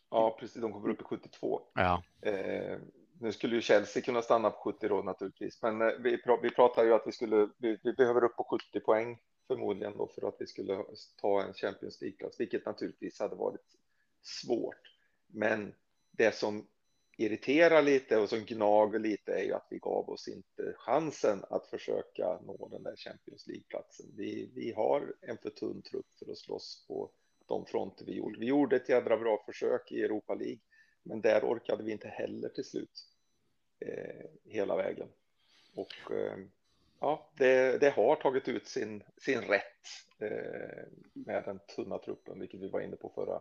[0.10, 0.62] Ja, precis.
[0.62, 1.62] De kommer upp i 72.
[1.74, 2.04] Ja.
[2.22, 2.78] Eh,
[3.20, 6.84] nu skulle ju Chelsea kunna stanna på 70 då naturligtvis, men eh, vi, vi pratar
[6.84, 10.36] ju att vi skulle, vi, vi, behöver upp på 70 poäng förmodligen då för att
[10.40, 10.84] vi skulle
[11.22, 13.78] ta en Champions League-plats, vilket naturligtvis hade varit
[14.22, 14.98] svårt.
[15.28, 15.74] Men
[16.12, 16.68] det som
[17.18, 21.68] irriterar lite och som gnager lite är ju att vi gav oss inte chansen att
[21.68, 24.06] försöka nå den där Champions League-platsen.
[24.16, 27.12] Vi, vi har en för tunn trupp för att slåss på
[27.46, 28.40] de fronter vi gjorde.
[28.40, 30.60] Vi gjorde ett jädra bra försök i Europa League,
[31.04, 33.08] men där orkade vi inte heller till slut
[33.80, 35.08] eh, hela vägen.
[35.76, 36.38] Och eh,
[37.00, 39.64] ja, det, det, har tagit ut sin, sin rätt
[40.20, 40.84] eh,
[41.14, 43.40] med den tunna truppen, vilket vi var inne på förra,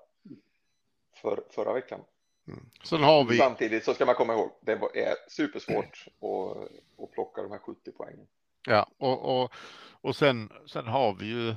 [1.14, 2.00] för, förra veckan.
[2.48, 2.70] Mm.
[2.84, 3.36] Sen har vi...
[3.36, 6.72] Samtidigt så ska man komma ihåg, det är supersvårt att,
[7.04, 8.26] att plocka de här 70 poängen.
[8.66, 9.52] Ja, och, och,
[10.00, 11.54] och sen, sen har vi ju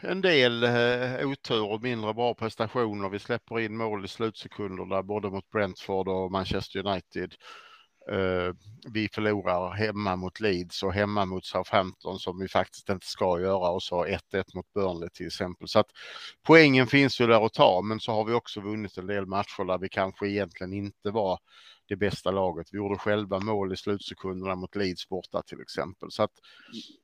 [0.00, 3.08] en del eh, otur och mindre bra prestationer.
[3.08, 7.34] Vi släpper in mål i slutsekunder där både mot Brentford och Manchester United.
[8.10, 8.54] Eh,
[8.92, 13.70] vi förlorar hemma mot Leeds och hemma mot Southampton som vi faktiskt inte ska göra
[13.70, 15.68] och så 1-1 mot Burnley till exempel.
[15.68, 15.90] Så att
[16.42, 19.64] poängen finns ju där att ta, men så har vi också vunnit en del matcher
[19.64, 21.38] där vi kanske egentligen inte var
[21.88, 22.68] det bästa laget.
[22.72, 26.10] Vi gjorde själva mål i slutsekunderna mot Leeds borta till exempel.
[26.10, 26.32] Så att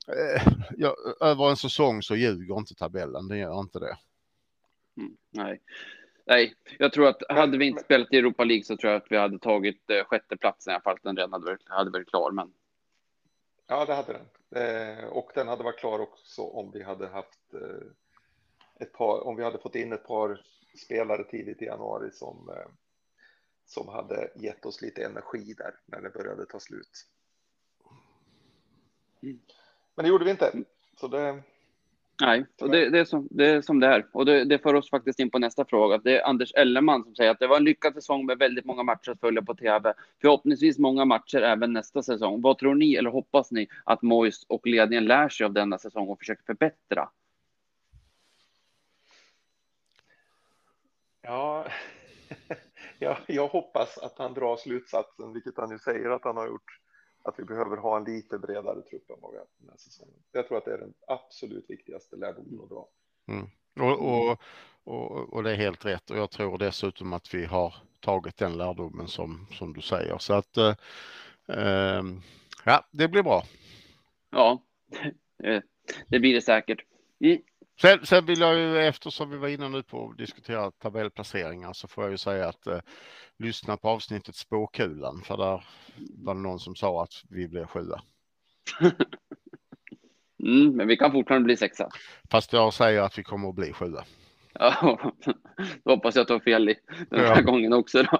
[0.07, 3.97] eh, ja, över en säsong så ljuger inte tabellen, det gör inte det.
[4.97, 5.61] Mm, nej.
[6.25, 9.11] Nej, jag tror att hade vi inte spelat i Europa League så tror jag att
[9.11, 10.97] vi hade tagit eh, sjätteplatsen i alla fall.
[11.01, 12.31] Den redan hade varit, hade varit klar.
[12.31, 12.53] Men...
[13.67, 14.27] Ja, det hade den.
[14.55, 17.87] Eh, och den hade varit klar också om vi hade haft eh,
[18.79, 20.41] ett par, om vi hade fått in ett par
[20.85, 22.71] spelare tidigt i januari som, eh,
[23.65, 27.07] som hade gett oss lite energi där när det började ta slut.
[29.21, 29.39] Mm.
[29.95, 30.63] Men det gjorde vi inte.
[30.99, 31.43] Så det,
[32.21, 34.05] Nej, och det, det, är som, det är som det är.
[34.11, 35.97] Och det, det för oss faktiskt in på nästa fråga.
[35.97, 38.83] Det är Anders Ellerman som säger att det var en lyckad säsong med väldigt många
[38.83, 39.93] matcher att följa på tv.
[40.21, 42.41] Förhoppningsvis många matcher även nästa säsong.
[42.41, 46.07] Vad tror ni eller hoppas ni att Mois och ledningen lär sig av denna säsong
[46.07, 47.09] och försöker förbättra?
[51.21, 51.65] Ja,
[52.99, 56.79] jag, jag hoppas att han drar slutsatsen, vilket han ju säger att han har gjort
[57.23, 60.15] att vi behöver ha en lite bredare trupp än vad vi har den här säsongen.
[60.31, 62.87] Jag tror att det är den absolut viktigaste lärdomen att dra.
[63.27, 63.47] Mm.
[63.79, 64.39] Och, och,
[64.83, 68.57] och, och, det är helt rätt och jag tror dessutom att vi har tagit den
[68.57, 70.17] lärdomen som, som du säger.
[70.17, 70.75] Så att eh,
[71.47, 72.21] ehm,
[72.65, 73.43] ja, det blir bra.
[74.29, 74.63] Ja,
[76.07, 76.85] det blir det säkert.
[77.19, 77.41] Mm.
[77.81, 81.87] Sen, sen vill jag ju, eftersom vi var inne nu på att diskutera tabellplaceringar, så
[81.87, 82.79] får jag ju säga att eh,
[83.39, 85.65] lyssna på avsnittet Spåkulan, för där
[86.17, 88.01] var det någon som sa att vi blev sjua.
[90.43, 91.89] mm, men vi kan fortfarande bli sexa.
[92.31, 94.05] Fast jag säger att vi kommer att bli sjua.
[94.53, 94.99] Ja,
[95.83, 96.75] då hoppas jag har fel i
[97.09, 97.41] den här ja.
[97.41, 98.03] gången också.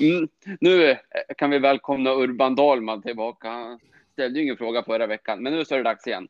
[0.00, 0.28] Mm,
[0.60, 0.96] nu
[1.38, 3.50] kan vi välkomna Urban Dahlman tillbaka.
[3.50, 3.78] Han
[4.12, 6.28] ställde ju ingen fråga förra veckan, men nu så är det dags igen.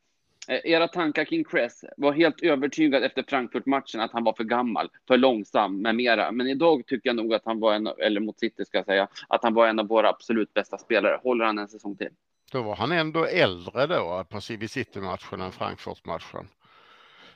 [0.48, 4.90] Eh, era tankar kring Cress var helt övertygad efter Frankfurt-matchen att han var för gammal,
[5.08, 6.32] för långsam med mera.
[6.32, 9.08] Men idag tycker jag nog att han var en, eller mot City ska jag säga,
[9.28, 11.20] att han var en av våra absolut bästa spelare.
[11.22, 12.10] Håller han en säsong till?
[12.52, 16.48] Då var han ändå äldre då, på City-matchen än Frankfurt-matchen.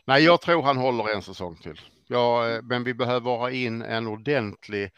[0.05, 1.81] Nej, jag tror han håller en säsong till.
[2.07, 4.90] Ja, eh, men vi behöver ha in en ordentlig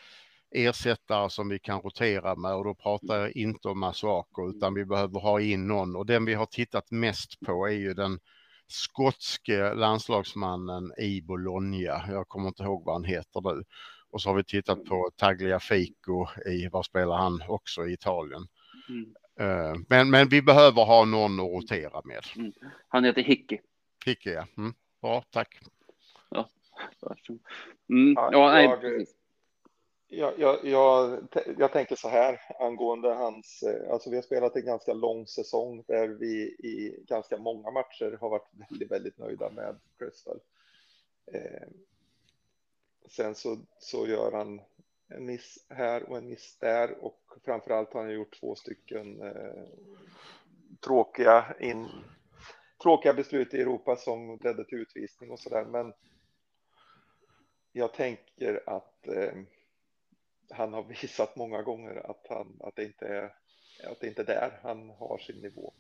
[0.51, 4.85] ersättare som vi kan rotera med och då pratar jag inte om Masuako utan vi
[4.85, 8.19] behöver ha in någon och den vi har tittat mest på är ju den
[8.67, 12.05] skotske landslagsmannen i Bologna.
[12.09, 13.65] Jag kommer inte ihåg vad han heter nu.
[14.11, 18.47] Och så har vi tittat på Tagliafico i, var spelar han också i Italien.
[18.89, 19.15] Mm.
[19.41, 22.25] Eh, men, men vi behöver ha någon att rotera med.
[22.37, 22.53] Mm.
[22.89, 23.59] Han heter Hickey.
[24.07, 24.47] Hickey, ja.
[24.57, 24.75] Mm.
[25.03, 25.59] Bra, tack.
[26.31, 26.49] Ja,
[27.89, 28.15] mm.
[28.17, 29.20] ja, nej, precis.
[30.13, 31.19] Jag, jag, jag,
[31.59, 35.85] jag, tänker så här angående hans, eh, alltså vi har spelat en ganska lång säsong
[35.87, 40.41] där vi i ganska många matcher har varit väldigt, väldigt nöjda med Crystal.
[41.33, 41.69] Eh,
[43.09, 44.61] sen så, så gör han
[45.09, 49.65] en miss här och en miss där och framförallt har han gjort två stycken eh,
[50.81, 51.89] tråkiga, in,
[52.83, 55.65] tråkiga beslut i Europa som ledde till utvisning och så där.
[55.65, 55.93] Men
[57.73, 59.33] jag tänker att eh,
[60.51, 63.35] han har visat många gånger att, han, att, det inte är,
[63.91, 65.73] att det inte är där han har sin nivå.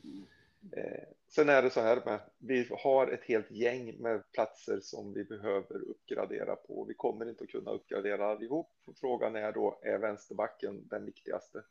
[0.72, 5.12] Eh, sen är det så här med, vi har ett helt gäng med platser som
[5.12, 6.84] vi behöver uppgradera på.
[6.84, 8.70] Vi kommer inte att kunna uppgradera allihop.
[9.00, 11.62] Frågan är då, är vänsterbacken den viktigaste?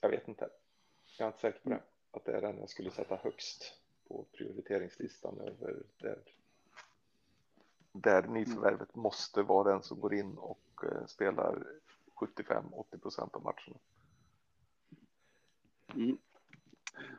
[0.00, 0.48] Jag vet inte.
[1.18, 1.80] Jag är inte säker på det.
[2.10, 3.74] Att det är den jag skulle sätta högst
[4.08, 6.18] på prioriteringslistan över där,
[7.92, 11.62] där nyförvärvet måste vara den som går in och Eh, spelar
[12.20, 13.78] 75-80 procent av matcherna.
[15.94, 16.18] Mm.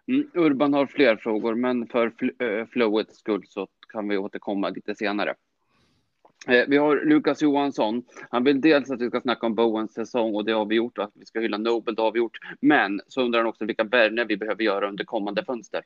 [0.07, 4.69] Mm, Urban har fler frågor, men för fl äh, flowets skull så kan vi återkomma
[4.69, 5.35] lite senare.
[6.47, 8.03] Eh, vi har Lukas Johansson.
[8.29, 10.97] Han vill dels att vi ska snacka om Bowens säsong och det har vi gjort
[10.97, 12.37] och att vi ska hylla Nobel, det har vi gjort.
[12.61, 15.83] Men så undrar han också vilka värvningar vi behöver göra under kommande fönster.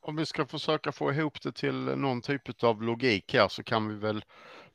[0.00, 3.88] Om vi ska försöka få ihop det till någon typ av logik här så kan
[3.88, 4.24] vi väl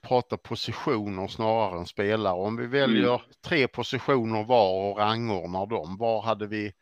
[0.02, 2.34] prata positioner snarare än spelare.
[2.34, 3.22] Om vi väljer mm.
[3.42, 6.74] tre positioner var och rangordnar dem, var hade vi,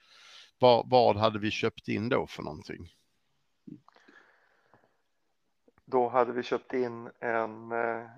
[0.60, 2.90] var, vad hade vi köpt in då för någonting?
[5.86, 8.10] Då hade vi köpt in en eh,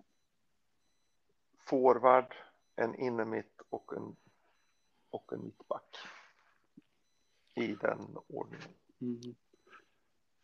[1.66, 2.36] forward,
[2.76, 4.16] en innermitt och en,
[5.10, 5.98] och en mittback.
[7.56, 8.68] I den ordningen.
[9.02, 9.36] Mm.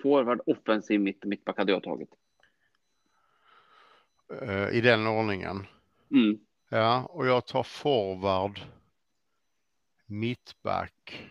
[0.03, 2.09] Forward, offensiv mitt, mittback hade jag tagit.
[4.31, 5.67] Uh, I den ordningen.
[6.11, 6.39] Mm.
[6.69, 8.59] Ja, och jag tar forward,
[10.05, 11.27] mittback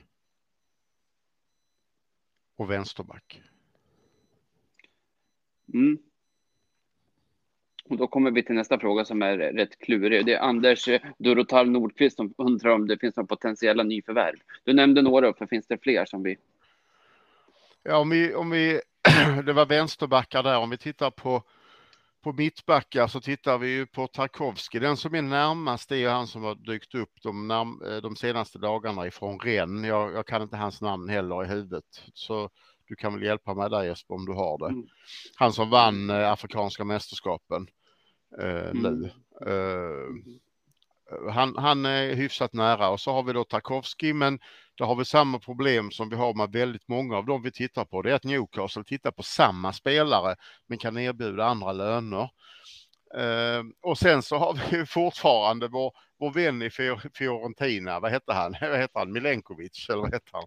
[2.56, 3.42] och vänsterback.
[5.74, 5.98] Mm.
[7.84, 10.26] Och då kommer vi till nästa fråga som är rätt klurig.
[10.26, 14.36] Det är Anders Dorotal Nordqvist som undrar om det finns några potentiella nyförvärv.
[14.64, 16.36] Du nämnde några, för finns det fler som vi
[17.88, 18.80] Ja, om vi, om vi,
[19.44, 21.42] det var vänsterbackar där, om vi tittar på,
[22.26, 24.78] på mittbackar så tittar vi ju på Tarkovski.
[24.78, 29.06] Den som är närmast är han som har dykt upp de, eh, de senaste dagarna
[29.06, 29.88] ifrån Rennes.
[29.88, 31.84] Jag, jag, kan inte hans namn heller i huvudet,
[32.14, 32.50] så
[32.88, 34.72] du kan väl hjälpa mig där Jesper om du har det.
[34.72, 34.86] Mm.
[35.36, 37.66] Han som vann eh, Afrikanska mästerskapen
[38.40, 38.82] eh, mm.
[38.82, 39.10] nu.
[39.46, 40.08] Eh,
[41.32, 44.38] han, han är hyfsat nära och så har vi då Tarkovski, men
[44.76, 47.84] då har vi samma problem som vi har med väldigt många av dem vi tittar
[47.84, 48.02] på.
[48.02, 50.36] Det är att Newcastle tittar på samma spelare
[50.66, 52.30] men kan erbjuda andra löner.
[53.18, 56.70] Uh, och sen så har vi fortfarande vår, vår vän i
[57.14, 58.54] Fiorentina, vad heter han?
[58.60, 59.12] Vad heter han?
[59.12, 60.46] Milenkovic eller vad heter han?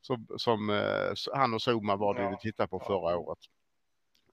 [0.00, 3.38] Som, som uh, han och Zuma var det vi tittade på förra året.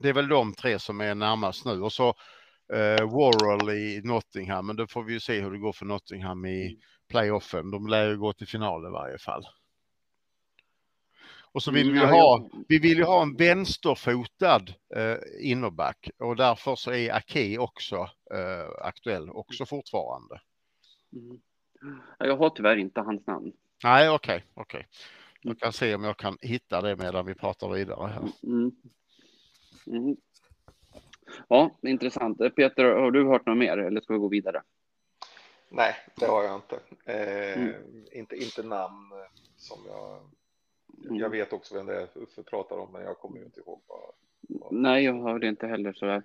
[0.00, 2.08] Det är väl de tre som är närmast nu och så
[2.74, 6.44] uh, Worrell i Nottingham, men då får vi ju se hur det går för Nottingham
[6.44, 6.80] i mm.
[7.10, 7.70] Playoffen.
[7.70, 9.44] De lär ju gå till final i varje fall.
[11.52, 14.62] Och så vill mm, vi ha, vi vill ju ha en vänsterfotad
[14.96, 17.96] eh, innerback och därför så är Ake också
[18.34, 20.40] eh, aktuell också fortfarande.
[21.12, 21.40] Mm.
[22.18, 23.52] Jag har tyvärr inte hans namn.
[23.84, 24.78] Nej, okej, okay, okej.
[24.78, 24.88] Okay.
[25.42, 28.22] Jag kan se om jag kan hitta det medan vi pratar vidare här.
[28.42, 28.72] Mm.
[29.86, 30.16] Mm.
[31.48, 32.38] Ja, intressant.
[32.38, 34.62] Peter, har du hört något mer eller ska vi gå vidare?
[35.70, 36.80] Nej, det har jag inte.
[37.04, 37.74] Eh, mm.
[38.12, 39.12] inte, inte namn
[39.56, 40.20] som jag.
[41.02, 41.30] Jag Mm.
[41.30, 44.00] vet också vem det är Uffe pratar om, men jag kommer ju inte ihåg vad.
[44.70, 46.22] Nej, jag hörde inte heller sådär.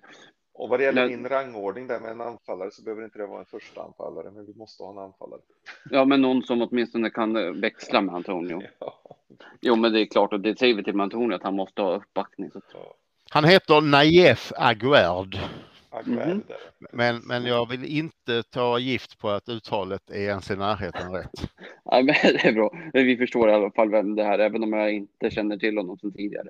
[0.52, 3.40] Och vad det gäller min rangordning där med en anfallare så behöver inte det vara
[3.40, 5.40] en första anfallare, men vi måste ha en anfallare.
[5.90, 8.62] Ja, men någon som åtminstone kan eh, växla med Antonio.
[8.78, 8.94] Ja.
[9.60, 11.96] Jo, men det är klart och det säger vi till Antonio att han måste ha
[11.96, 12.50] uppbackning.
[12.50, 12.60] Så.
[13.30, 15.38] Han heter Naif Aguerd.
[16.06, 16.40] Där.
[16.92, 21.30] Men, men jag vill inte ta gift på att uttalet är ens i närheten rätt.
[21.84, 22.70] Ja, men det är bra.
[22.94, 25.56] Men vi förstår i alla fall vem det här är, även om jag inte känner
[25.56, 26.48] till honom sedan tidigare.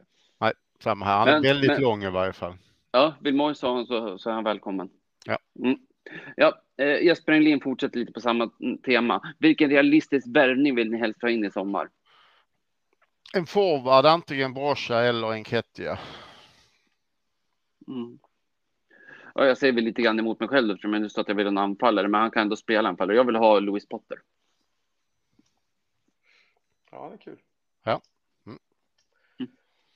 [0.82, 1.18] Samma här.
[1.18, 2.54] Han är Men- väldigt men- lång i varje fall.
[2.90, 4.88] Ja, vill Mojs ha honom så, så är han välkommen.
[5.26, 5.38] Ja.
[5.64, 5.78] Mm.
[6.36, 9.34] Ja, eh, Jesper Englin fortsätter lite på samma mm, tema.
[9.38, 11.88] Vilken realistisk värvning vill ni helst ha in i sommar?
[13.34, 15.98] En forward, antingen Brocha eller en Kettia.
[17.88, 18.18] Mm.
[19.38, 21.34] Ja, jag säger väl lite grann emot mig själv eftersom jag nu står att jag
[21.34, 23.16] vill ha en anfallare, men han kan ändå spela anfallare.
[23.16, 24.18] Jag vill ha Louis Potter.
[26.90, 27.40] Ja, det är kul.
[27.82, 28.00] Ja.
[28.46, 28.58] Mm.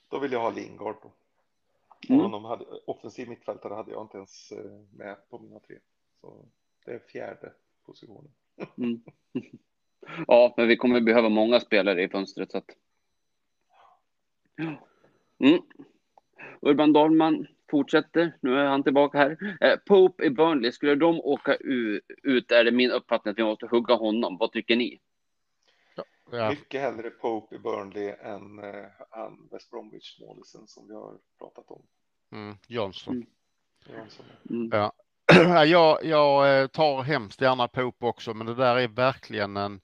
[0.08, 1.12] Då vill jag ha Lingard då.
[2.14, 2.44] Mm.
[2.44, 5.78] Hade, offensiv mittfältare hade jag inte ens eh, med på mina tre.
[6.20, 6.46] Så
[6.84, 7.52] det är fjärde
[7.86, 8.32] positionen.
[8.76, 9.02] Mm.
[10.26, 12.50] Ja, men vi kommer behöva många spelare i fönstret.
[12.50, 12.70] Så att...
[15.38, 15.62] mm.
[16.60, 18.36] Urban Dahlman fortsätter.
[18.40, 19.56] Nu är han tillbaka här.
[19.60, 21.54] Eh, Pope i Burnley, skulle de åka
[22.22, 24.36] ut är det min uppfattning att vi måste hugga honom.
[24.40, 25.00] Vad tycker ni?
[26.32, 31.64] Ja, Mycket hellre Pope i Burnley än eh, han West Bromwich-målisen som vi har pratat
[31.70, 31.82] om.
[32.32, 33.14] mm, Johnson.
[33.14, 33.26] Mm.
[33.96, 34.26] Jansson.
[34.50, 34.70] Mm.
[34.72, 34.92] Ja.
[35.64, 39.80] jag, jag eh, tar hemskt gärna Pope också, men det där är verkligen en,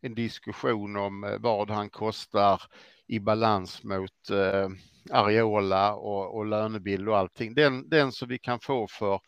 [0.00, 2.62] en diskussion om eh, vad han kostar
[3.06, 4.68] i balans mot eh,
[5.10, 7.54] Areola och, och lönebild och allting.
[7.54, 9.20] Den, den som vi kan få för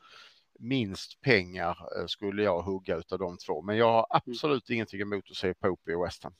[0.58, 3.62] minst pengar eh, skulle jag hugga utav de två.
[3.62, 6.34] Men jag har absolut ingenting emot att se Pope i West Ham.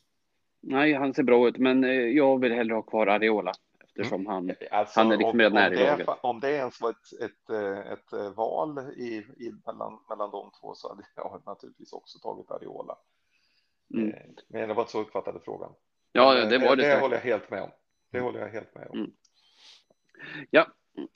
[0.60, 3.52] Nej, han ser bra ut, men eh, jag vill hellre ha kvar Areola
[3.84, 4.52] eftersom han...
[4.70, 6.08] Alltså, Han är liksom om, redan om, nära i det, laget.
[6.22, 10.74] om det ens var ett, ett, eh, ett, val i, i, mellan, mellan de två
[10.74, 12.98] så hade jag naturligtvis också tagit Ariola.
[13.94, 14.14] Mm.
[14.48, 15.72] Men det var inte så uppfattade frågan.
[16.12, 16.76] Ja, det var det.
[16.76, 17.00] Det säkert.
[17.00, 17.70] håller jag helt med om.
[18.10, 19.12] Det håller jag helt med om.
[20.50, 20.66] Ja,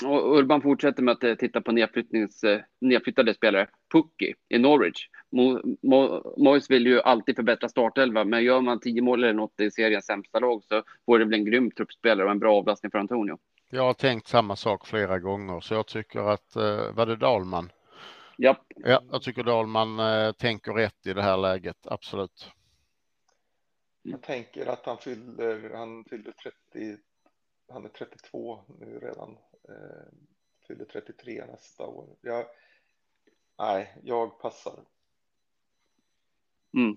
[0.04, 3.68] och Urban fortsätter med att eh, titta på eh, nedflyttade spelare.
[3.92, 5.08] Pucki i Norwich.
[5.32, 9.60] Mo, Mo, Moyes vill ju alltid förbättra startelva, men gör man tio mål eller något
[9.60, 12.90] i seriens sämsta lag så vore det väl en grym truppspelare och en bra avlastning
[12.90, 13.38] för Antonio.
[13.70, 17.72] Jag har tänkt samma sak flera gånger, så jag tycker att, eh, var det Dahlman?
[18.36, 22.50] Ja, Ja, jag tycker Dahlman eh, tänker rätt i det här läget, absolut.
[24.02, 26.96] Jag tänker att han fyller, han fyller 30,
[27.68, 29.38] han är 32 nu redan.
[29.68, 30.12] Eh,
[30.68, 32.06] fyller 33 nästa år.
[32.20, 32.46] Jag,
[33.58, 34.80] nej, jag passar.
[36.74, 36.96] Mm.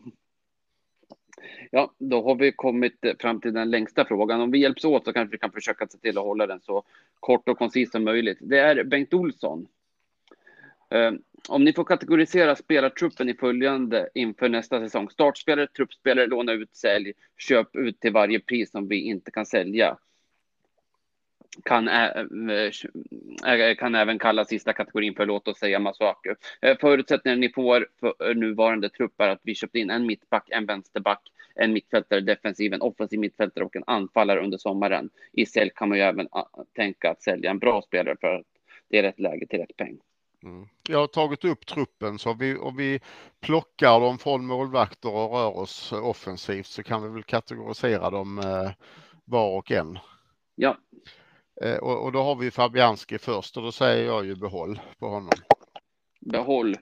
[1.72, 4.41] Ja, då har vi kommit eh, fram till den längsta frågan.
[4.41, 6.84] Om vi hjälps åt så kanske vi kan försöka se till att hålla den så
[7.20, 8.38] kort och koncis som möjligt.
[8.41, 9.68] Det är Bengt Olsson.
[10.89, 11.11] Eh,
[11.49, 15.09] om ni får kategorisera spelartruppen i följande inför nästa säsong.
[15.09, 19.97] Startspelare, truppspelare, låna ut, sälj, köp ut till varje pris som vi inte kan sälja.
[21.64, 22.28] Kan, ä-
[23.43, 26.36] ä- kan även kalla sista kategorin för låt oss säga Masuaku.
[26.62, 30.66] Eh, Förutsättningarna ni får för nuvarande trupp är att vi köpt in en mittback, en
[30.66, 31.22] vänsterback,
[31.56, 35.10] en mittfältare, defensiv, en offensiv mittfältare och en anfallare under sommaren.
[35.32, 38.45] I sälj kan man ju även ah, tänka att sälja en bra spelare för att
[38.89, 39.97] det är rätt läge till rätt peng.
[40.43, 40.68] Mm.
[40.89, 42.99] Jag har tagit upp truppen så vi, om vi
[43.41, 48.72] plockar dem från målvakter och rör oss offensivt så kan vi väl kategorisera dem eh,
[49.26, 49.99] var och en.
[50.56, 50.78] Ja, Eh,
[51.82, 55.30] och, och då har vi Fabianski först och då säger jag ju behåll på honom.
[56.20, 56.76] behåll,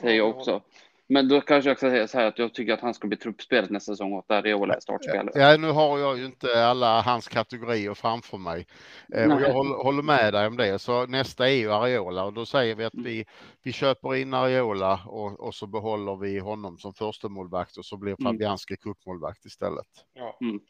[0.00, 0.62] säger jag också.
[1.08, 3.16] Men då kanske jag ska säga så här att jag tycker att han ska bli
[3.16, 5.30] truppspelare nästa säsong och att Areola är startspelare.
[5.34, 8.66] Ja, nu har jag ju inte alla hans kategorier framför mig.
[9.14, 9.52] Eh, och jag Nej.
[9.52, 10.78] håller, håller med dig om det.
[10.78, 13.04] Så nästa är ju Areola och då säger vi att Mm.
[13.04, 13.24] vi,
[13.62, 17.96] vi köper in Areola och, och så behåller vi honom som första målvakt och så
[17.96, 18.32] blir Mm.
[18.32, 19.86] Fabianski cupmålvakt istället.
[20.14, 20.38] Ja.
[20.40, 20.60] Mm.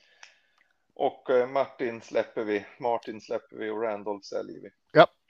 [1.02, 4.70] Och eh, Martin släpper vi, Martin släpper vi och Randolph säljer vi.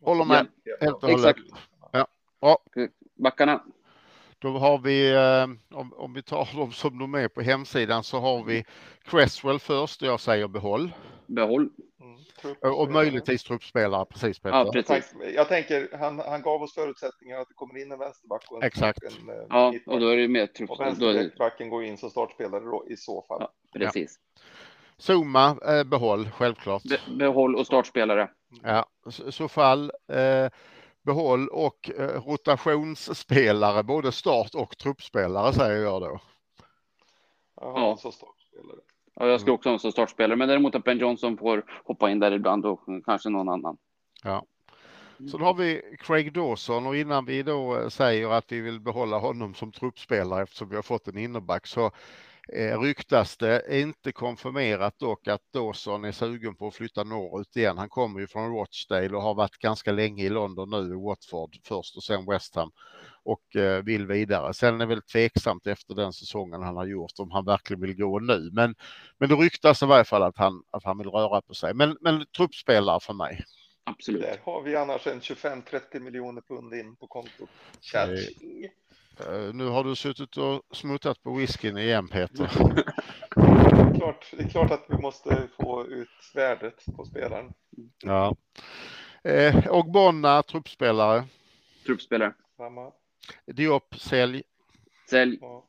[0.03, 0.47] Håller med
[0.81, 1.37] helt och hållet.
[1.37, 2.09] Exakt.
[2.41, 2.59] Ja,
[3.15, 3.65] Backarna.
[4.39, 8.19] då har vi, eh, om, om vi tar dem som de är på hemsidan så
[8.19, 8.65] har vi
[9.03, 10.93] Cresswell först och jag säger behåll.
[11.27, 11.71] Behåll.
[12.01, 12.17] Mm.
[12.61, 14.57] Och, och möjligtvis truppspelare, precis Peter.
[14.57, 15.15] Ja, precis.
[15.35, 18.67] Jag tänker, han, han gav oss förutsättningar att det kommer in en vänsterback och en,
[18.67, 19.03] Exakt.
[19.03, 21.13] en eh, Ja, och då är det mer Och truppspelare.
[21.13, 23.39] Det, vänsterbacken går in som startspelare då, i så fall.
[23.41, 24.19] ja, precis.
[25.03, 26.83] Zuma, eh, behåll självklart.
[26.83, 28.29] Be, behåll och startspelare.
[28.63, 28.87] Ja,
[29.27, 30.51] i så fall eh,
[31.03, 36.21] behåll och eh, rotationsspelare, både start och truppspelare säger jag då.
[37.61, 37.97] Jaha, Ja.
[37.97, 38.79] så startspelare.
[39.15, 42.19] Ja, jag skulle också ha som startspelare, men däremot att Ben Johnson får hoppa in
[42.19, 43.77] där ibland och kanske någon annan.
[44.23, 44.45] Ja.
[45.31, 49.19] Så då har vi Craig Dawson och innan vi då säger att vi vill behålla
[49.19, 51.91] honom som truppspelare eftersom vi har fått en innerback så
[52.53, 57.79] eh, ryktas det, inte konfirmerat dock, att Dawson är sugen på att flytta norrut igen.
[57.79, 61.57] Han kommer ju från Rochdale och har varit ganska länge i London nu, i Watford
[61.65, 62.71] först och sen West Ham
[63.25, 64.55] och eh, vill vidare.
[64.55, 67.97] Sen är det väl tveksamt efter den säsongen han har gjort om han verkligen vill
[67.97, 68.51] gå nu.
[68.53, 68.75] Men,
[69.19, 71.75] men det ryktas i varje fall att han, att han vill röra på sig.
[71.75, 73.45] Men, men truppspelare för mig.
[73.85, 74.23] Absolut.
[74.23, 77.51] Där har vi annars en 25-30 miljoner pund in på kontot.
[77.93, 78.69] Catching.
[79.21, 82.51] Uh, nu har du suttit och smuttat på whiskyn igen Peter.
[83.37, 87.53] Det är, klart, det är klart att vi måste få ut värdet på spelaren.
[88.03, 88.37] Ja.
[89.25, 91.25] Eh, Ogbonna, truppspelare.
[91.87, 92.35] Truppspelare.
[92.57, 92.93] Samma.
[93.47, 94.43] Diop, sälj.
[95.11, 95.39] Sälj.
[95.41, 95.65] Ja.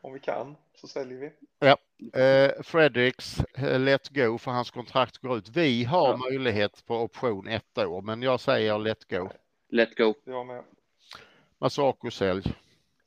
[0.00, 1.32] Om vi kan så säljer vi.
[1.58, 1.76] Ja.
[2.20, 5.48] Eh, Fredericks, eh, let go för hans kontrakt går ut.
[5.48, 6.16] Vi har Ja.
[6.16, 9.28] möjlighet på option ett år, men jag säger let go.
[9.68, 10.14] Let go.
[10.24, 10.64] Jag med.
[11.60, 12.54] Masako, sälj.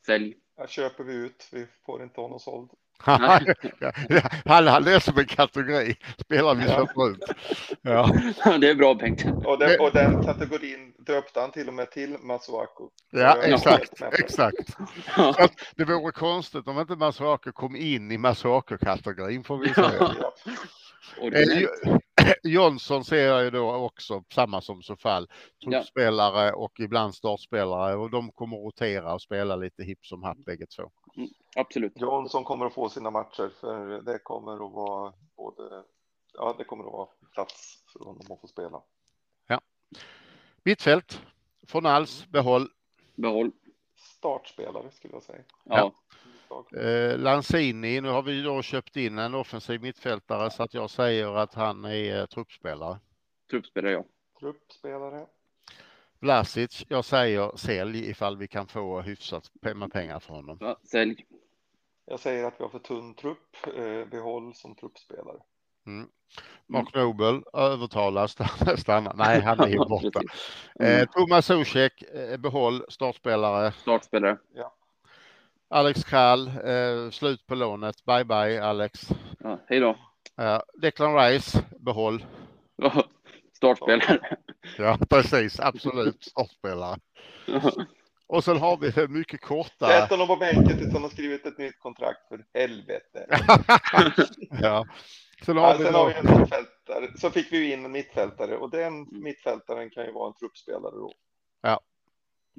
[0.05, 0.33] Sälj.
[0.57, 1.49] Här köper vi ut.
[1.51, 2.69] Vi får inte honom såld.
[4.45, 5.95] han, han är som en kategori.
[6.17, 6.75] Spelar vi Ja.
[6.75, 7.23] köper ut.
[7.81, 8.11] Ja.
[8.61, 9.25] det är bra Bengt.
[9.45, 12.87] Och den, och den kategorin döpte han till och med till Masuaku.
[13.09, 14.01] Ja, exakt.
[14.01, 14.77] exakt.
[15.17, 15.47] Ja.
[15.75, 20.15] Det vore konstigt om inte Masako kom in i Masako-kategorin får vi säga.
[20.19, 20.33] Ja.
[21.17, 21.69] Eh, Originellt.
[21.85, 21.97] Jo-
[22.43, 25.29] Johnson ser jag ju då också samma som så fall.
[25.63, 30.65] Truppspelare och ibland startspelare och de kommer rotera och spela lite hipp som happ bägge
[30.65, 30.91] två.
[31.55, 31.93] Absolut.
[31.95, 35.83] Johnson kommer att få sina matcher för det kommer att vara både.
[36.33, 38.81] Ja, det kommer att vara plats för honom att få spela.
[40.63, 41.21] Mittfält.
[41.67, 42.67] Från alls behåll.
[43.15, 43.51] Behåll.
[43.95, 45.43] Startspelare skulle jag säga.
[45.63, 45.93] Ja.
[46.77, 51.35] Eh, Lanzini, nu har vi då köpt in en offensiv mittfältare så att jag säger
[51.35, 52.99] att han är eh, truppspelare.
[53.49, 54.05] Truppspelare, ja.
[54.39, 55.25] Truppspelare.
[56.19, 60.57] Vlasic, jag säger sälj ifall vi kan få hyfsat med pengar för honom.
[60.61, 60.79] ja.
[60.83, 61.25] Sälj.
[62.05, 63.67] Jag säger att vi har för tunn trupp.
[63.75, 65.39] Eh, behåll som truppspelare.
[65.87, 66.07] Mm.
[66.67, 68.37] Mark Nobel övertalas
[68.77, 69.13] stanna.
[69.15, 70.21] Nej, han är ju borta.
[70.79, 71.07] Eh, Mm.
[71.07, 73.71] Thomas Zuzek, eh, behåll startspelare.
[73.71, 74.37] Startspelare.
[75.69, 78.05] Alex Krall, eh, slut på lånet.
[78.05, 79.09] Bye bye Alex.
[79.39, 79.59] Ja.
[79.67, 79.95] Hej då.
[80.43, 82.25] Eh, Declan Rice, behåll.
[82.75, 83.03] Ja.
[83.55, 84.19] Startspelare.
[84.77, 86.97] Ja, precis, absolut startspelare.
[88.31, 89.87] Och sen har vi det mycket korta.
[89.87, 93.25] Sätt honom på bänken tills han har skrivit ett nytt kontrakt för helvete.
[94.61, 94.85] ja.
[95.45, 97.17] Sen har Ja, vi sen har vi då, en mittfältare.
[97.17, 101.11] Så fick vi in en mittfältare och den mittfältaren kan ju vara en truppspelare då.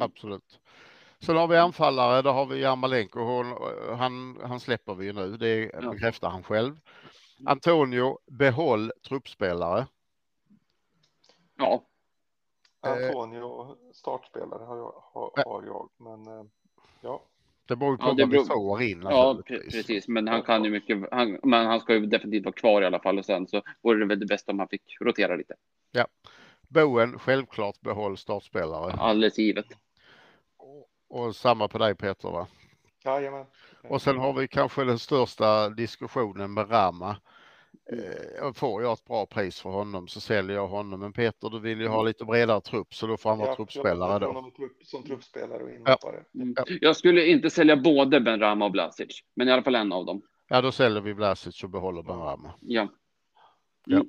[0.01, 0.61] absolut.
[1.21, 3.21] Sen har vi anfallare, där har vi Jarmolenko.
[3.21, 3.47] Hon,
[3.99, 5.91] han, han släpper vi ju nu, det Ja.
[5.91, 6.77] bekräftar han själv.
[7.47, 9.87] Antonio, behåll truppspelare.
[11.59, 11.85] Ja.
[12.85, 12.93] Eh.
[12.93, 15.43] Antonio startspelare har jag, har, Ja.
[15.47, 16.45] har jag men eh,
[17.01, 17.23] ja.
[17.69, 19.03] Det beror på Ja, det beror- får in.
[19.03, 20.09] Ja, precis.
[20.09, 20.99] Men han kan ju mycket.
[21.11, 23.99] Han, men han ska ju definitivt vara kvar i alla fall och sen så vore
[23.99, 25.55] det väl det bästa om han fick rotera lite.
[26.69, 28.93] Bowen, självklart behåll startspelare.
[28.93, 29.67] Alldeles givet.
[31.09, 32.47] Och samma på dig Peter va?
[33.05, 33.47] Jajamän.
[33.89, 37.17] Och sen har vi kanske den största diskussionen med Rama.
[37.93, 41.01] Eh, får jag ett bra pris för honom så säljer jag honom.
[41.01, 43.57] Men Peter, du vill ju ha lite bredare trupp så då får han vara Ja,
[43.57, 44.27] truppspelare då.
[44.27, 46.25] honom trupp, som truppspelare och inhoppare.
[46.35, 46.55] Mm.
[46.57, 46.65] Ja.
[46.81, 50.07] Jag skulle inte sälja både Ben Rama och Blasic, men i alla fall en av
[50.07, 50.23] dem.
[50.49, 52.55] Ja, då säljer vi Vlasic och behåller Ben Rama.
[52.61, 52.89] Ja.
[53.87, 53.97] Ja.
[53.97, 54.09] Mm.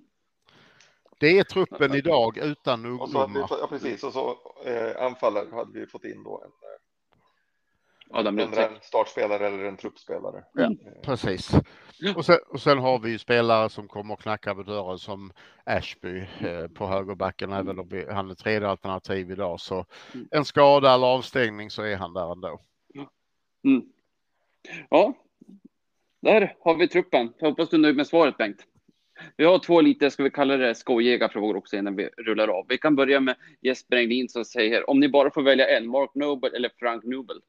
[1.20, 3.48] Det är truppen idag utan ungdomar.
[3.48, 4.04] fått- ja, precis.
[4.04, 6.52] Och så eh, anfallare hade vi fått in då en,
[8.14, 8.72] Adam en, Lundsäck.
[8.72, 10.44] en startspelare eller en truppspelare.
[10.54, 10.64] Ja.
[10.64, 10.72] Eh,
[11.04, 11.52] Precis.
[12.16, 15.32] Och sen, och sen har vi ju spelare som kommer och knackar på dörren som
[15.64, 17.52] Ashby eh, på högerbacken.
[17.54, 20.28] Även om vi, han är tredje alternativ idag så Mm.
[20.32, 22.60] en skada eller avstängning så är han där ändå.
[23.66, 23.82] Mm.
[24.90, 25.14] Ja,
[26.22, 27.34] där har vi truppen.
[27.40, 28.66] Jag hoppas du är nöjd med svaret Bengt.
[29.38, 32.66] Vi har två lite, ska vi kalla det skojiga frågor också innan vi rullar av.
[32.70, 36.16] Vi kan börja med Jesper Englin som säger om ni bara får välja en, Mark
[36.16, 37.42] Noble eller Frank Nobel?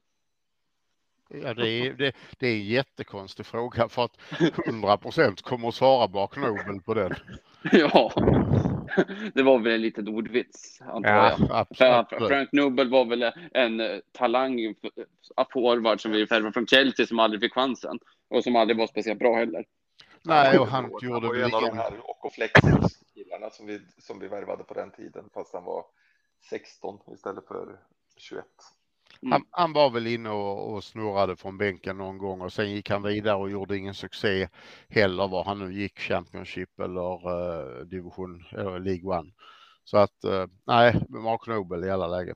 [1.29, 4.17] Ja, det, är, det, det är en jättekonstig fråga för att
[4.67, 7.13] 100 procent kommer att svara bak Nobel på den.
[7.71, 8.11] ja,
[9.33, 11.51] det var väl en liten ordvits antar Ja, jag.
[11.51, 12.07] absolut.
[12.21, 14.75] Fra- Frank Nobel var väl en eh, talang
[15.53, 17.99] forward som vi värvade från Chelsea som aldrig fick chansen
[18.29, 19.65] och som aldrig var speciellt bra heller.
[20.23, 22.53] Nej, och han Han gjorde var väl en av de här Ocoflex
[23.13, 25.85] killarna som vi, som vi värvade på den tiden fast han var
[26.49, 27.79] 16 istället för
[28.17, 28.45] 21.
[29.25, 29.31] Mm.
[29.31, 32.89] Han, han, var väl inne och, och snurrade från bänken någon gång och sen gick
[32.89, 34.47] han vidare och gjorde ingen succé
[34.89, 39.31] heller var han nu gick, Championship eller uh, division eller League One.
[39.83, 42.35] Så att uh, nej, Mark Nobel i alla lägen.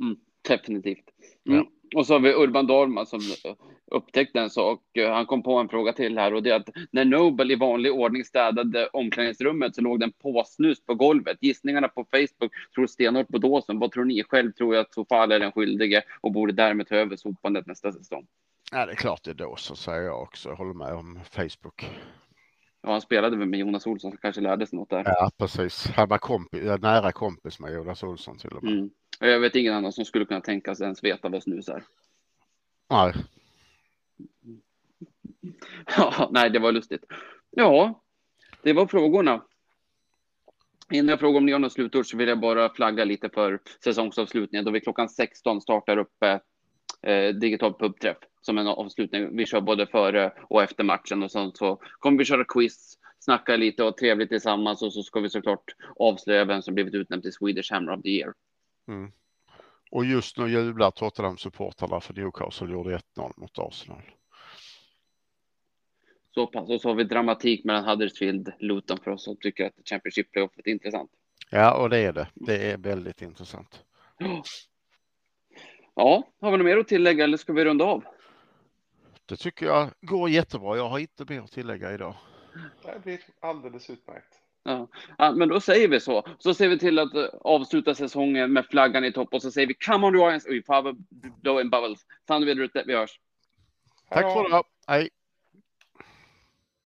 [0.00, 0.16] Mm,
[0.48, 1.04] definitivt.
[1.46, 1.58] Mm.
[1.58, 1.79] Ja.
[1.94, 3.20] Och så har vi Urban Dorman som
[3.90, 4.80] upptäckte en sak.
[5.08, 7.92] Han kom på en fråga till här och det är att när Nobel i vanlig
[7.92, 11.38] ordning städade omklädningsrummet så låg den påsnus på golvet.
[11.40, 13.78] Gissningarna på Facebook tror stenhårt på dåsen.
[13.78, 14.24] Vad tror ni?
[14.24, 17.92] Själv tror jag att Sofal är den skyldige och borde därmed ta över sopandet nästa
[17.92, 18.26] säsong.
[18.72, 20.48] Ja, det är klart det är Dawson säger jag också.
[20.48, 21.90] Jag håller med om Facebook.
[22.82, 25.02] Ja, han spelade väl med Jonas Olsson så kanske lärde sig något där.
[25.06, 25.86] Ja, precis.
[25.86, 28.72] Han var kompis, nära kompis med Jonas Olsson till och med.
[28.72, 28.90] Mm.
[29.22, 31.82] Jag vet ingen annan som skulle kunna tänka sig ens veta vad snus är.
[32.90, 33.14] Nej.
[35.96, 37.04] Ja, nej, det var lustigt.
[37.50, 38.02] Ja,
[38.62, 39.42] det var frågorna.
[40.90, 43.60] Innan jag frågar om ni har något slutord så vill jag bara flagga lite för
[43.84, 46.22] säsongsavslutningen då vi klockan 16 startar upp
[47.02, 49.36] eh, digital pubträff som en avslutning.
[49.36, 53.56] Vi kör både före och efter matchen och sen så kommer vi köra quiz, snacka
[53.56, 55.64] lite och trevligt tillsammans och så ska vi såklart
[55.96, 58.32] avslöja vem som blivit utnämnd till Swedish Hammer of the Year.
[58.90, 59.12] Mm.
[59.90, 64.02] Och just nu jublar Tottenham-supportrarna för Newcastle gjorde 1-0 mot Arsenal.
[66.34, 66.70] Så pass.
[66.70, 70.66] Och så har vi dramatik mellan Huddersfield Luton för oss som tycker att Championship playoffet
[70.66, 71.10] är intressant.
[71.50, 72.28] Ja, och det är det.
[72.34, 73.84] Det är väldigt intressant.
[75.94, 78.04] Ja, har vi något mer att tillägga eller ska vi runda av?
[79.26, 80.76] Det tycker jag går jättebra.
[80.76, 82.14] Jag har inte mer att tillägga idag.
[82.82, 84.39] Det blir alldeles utmärkt.
[84.64, 84.88] Ja.
[85.18, 85.32] ja.
[85.32, 86.26] men då säger vi så.
[86.38, 89.66] Så ser vi till att uh, avsluta säsongen med flaggan i topp och så säger
[89.66, 90.14] vi Come on
[90.46, 90.94] we have a
[91.42, 92.00] blowing bubbles.
[92.28, 92.84] Fan, vi ute.
[92.86, 93.20] Vi hörs.
[94.10, 94.62] Tack för det.
[94.86, 95.10] Hej.